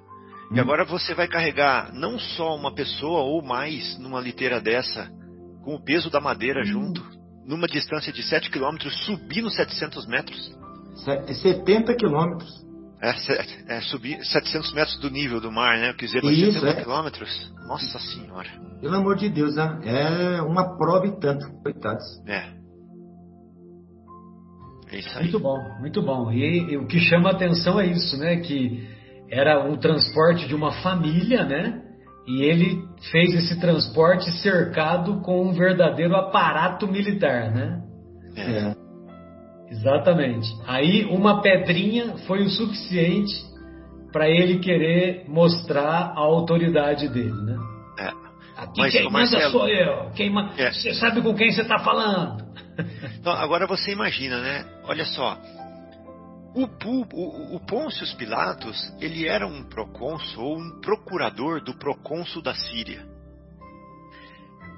[0.52, 5.21] E agora você vai carregar não só uma pessoa ou mais numa liteira dessa
[5.62, 6.64] com o peso da madeira hum.
[6.64, 7.02] junto,
[7.46, 10.56] numa distância de 7 km, subir nos 700 metros.
[11.42, 12.62] 70 quilômetros.
[13.02, 15.92] É, é, subir 700 metros do nível do mar, né?
[15.92, 16.82] Quer dizer, Isso, 70 é.
[16.82, 17.52] quilômetros.
[17.66, 18.48] Nossa Senhora.
[18.80, 19.80] Pelo amor de Deus, né?
[19.84, 22.04] É uma prova e tanto, coitados.
[22.28, 22.62] É.
[24.92, 25.24] É isso aí.
[25.24, 26.30] Muito bom, muito bom.
[26.30, 28.36] E, e o que chama a atenção é isso, né?
[28.36, 28.86] Que
[29.28, 31.82] era um transporte de uma família, né?
[32.28, 37.80] E ele fez esse transporte cercado com um verdadeiro aparato militar, né?
[38.36, 38.74] É.
[39.70, 40.48] Exatamente.
[40.66, 43.32] Aí uma pedrinha foi o suficiente
[44.12, 47.56] para ele querer mostrar a autoridade dele, né?
[47.98, 48.12] É.
[48.56, 50.10] Aqui Mas, quem ô, manda sou eu.
[50.14, 50.70] Quem ma- É.
[50.70, 52.44] Você sabe com quem você está falando?
[53.18, 54.64] Então, agora você imagina, né?
[54.84, 55.38] Olha só.
[56.54, 62.54] O, o, o Pôncio Pilatos, ele era um procônsul ou um procurador do procônsul da
[62.54, 63.06] Síria.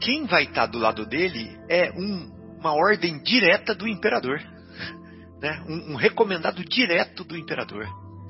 [0.00, 4.40] Quem vai estar do lado dele é um- uma ordem direta do imperador.
[5.42, 5.62] Né?
[5.68, 7.86] Um, um recomendado direto do imperador.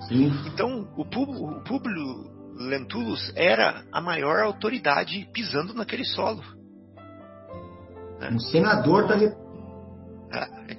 [0.08, 0.32] Sim.
[0.46, 2.02] Então, o, Públio
[2.56, 6.42] Lentulus era a maior autoridade pisando naquele solo.
[8.32, 9.43] Um senador da República.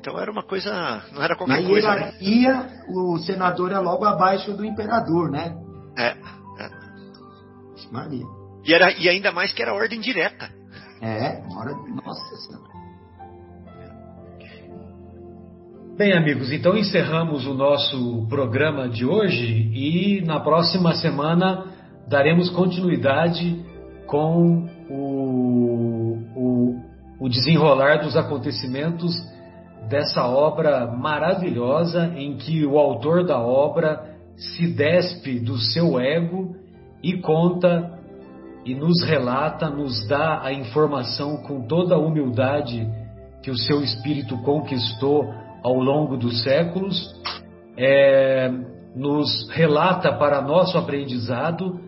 [0.06, 1.88] É, então era uma coisa, não era Na qualquer coisa.
[1.96, 2.14] né?
[2.22, 5.56] hierarquia, o senador é logo abaixo do imperador, né?
[5.98, 6.16] É,
[7.92, 8.26] Maria.
[8.64, 10.50] E, era, e ainda mais que era ordem direta.
[11.02, 11.72] É, hora.
[12.06, 12.76] Nossa senhora.
[15.98, 21.74] Bem, amigos, então encerramos o nosso programa de hoje e na próxima semana
[22.08, 23.64] daremos continuidade
[24.06, 26.76] com o, o,
[27.18, 29.16] o desenrolar dos acontecimentos
[29.88, 36.56] dessa obra maravilhosa em que o autor da obra se despe do seu ego
[37.02, 37.94] e conta
[38.66, 42.88] e nos relata, nos dá a informação com toda a humildade
[43.44, 45.32] que o seu espírito conquistou
[45.64, 47.14] ao longo dos séculos,
[47.78, 48.52] é,
[48.96, 51.80] nos relata para nosso aprendizado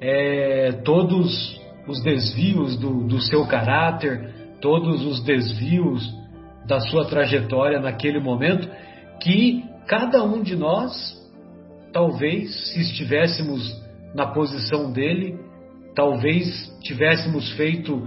[0.00, 6.23] é, todos os desvios do, do seu caráter, todos os desvios
[6.66, 8.68] da sua trajetória naquele momento,
[9.20, 10.92] que cada um de nós,
[11.92, 13.82] talvez, se estivéssemos
[14.14, 15.38] na posição dele,
[15.94, 16.46] talvez
[16.82, 18.02] tivéssemos feito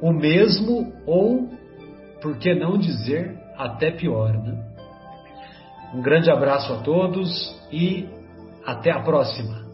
[0.00, 1.48] o mesmo ou,
[2.20, 4.64] por que não dizer, até pior, né?
[5.94, 8.06] Um grande abraço a todos e
[8.64, 9.67] até a próxima.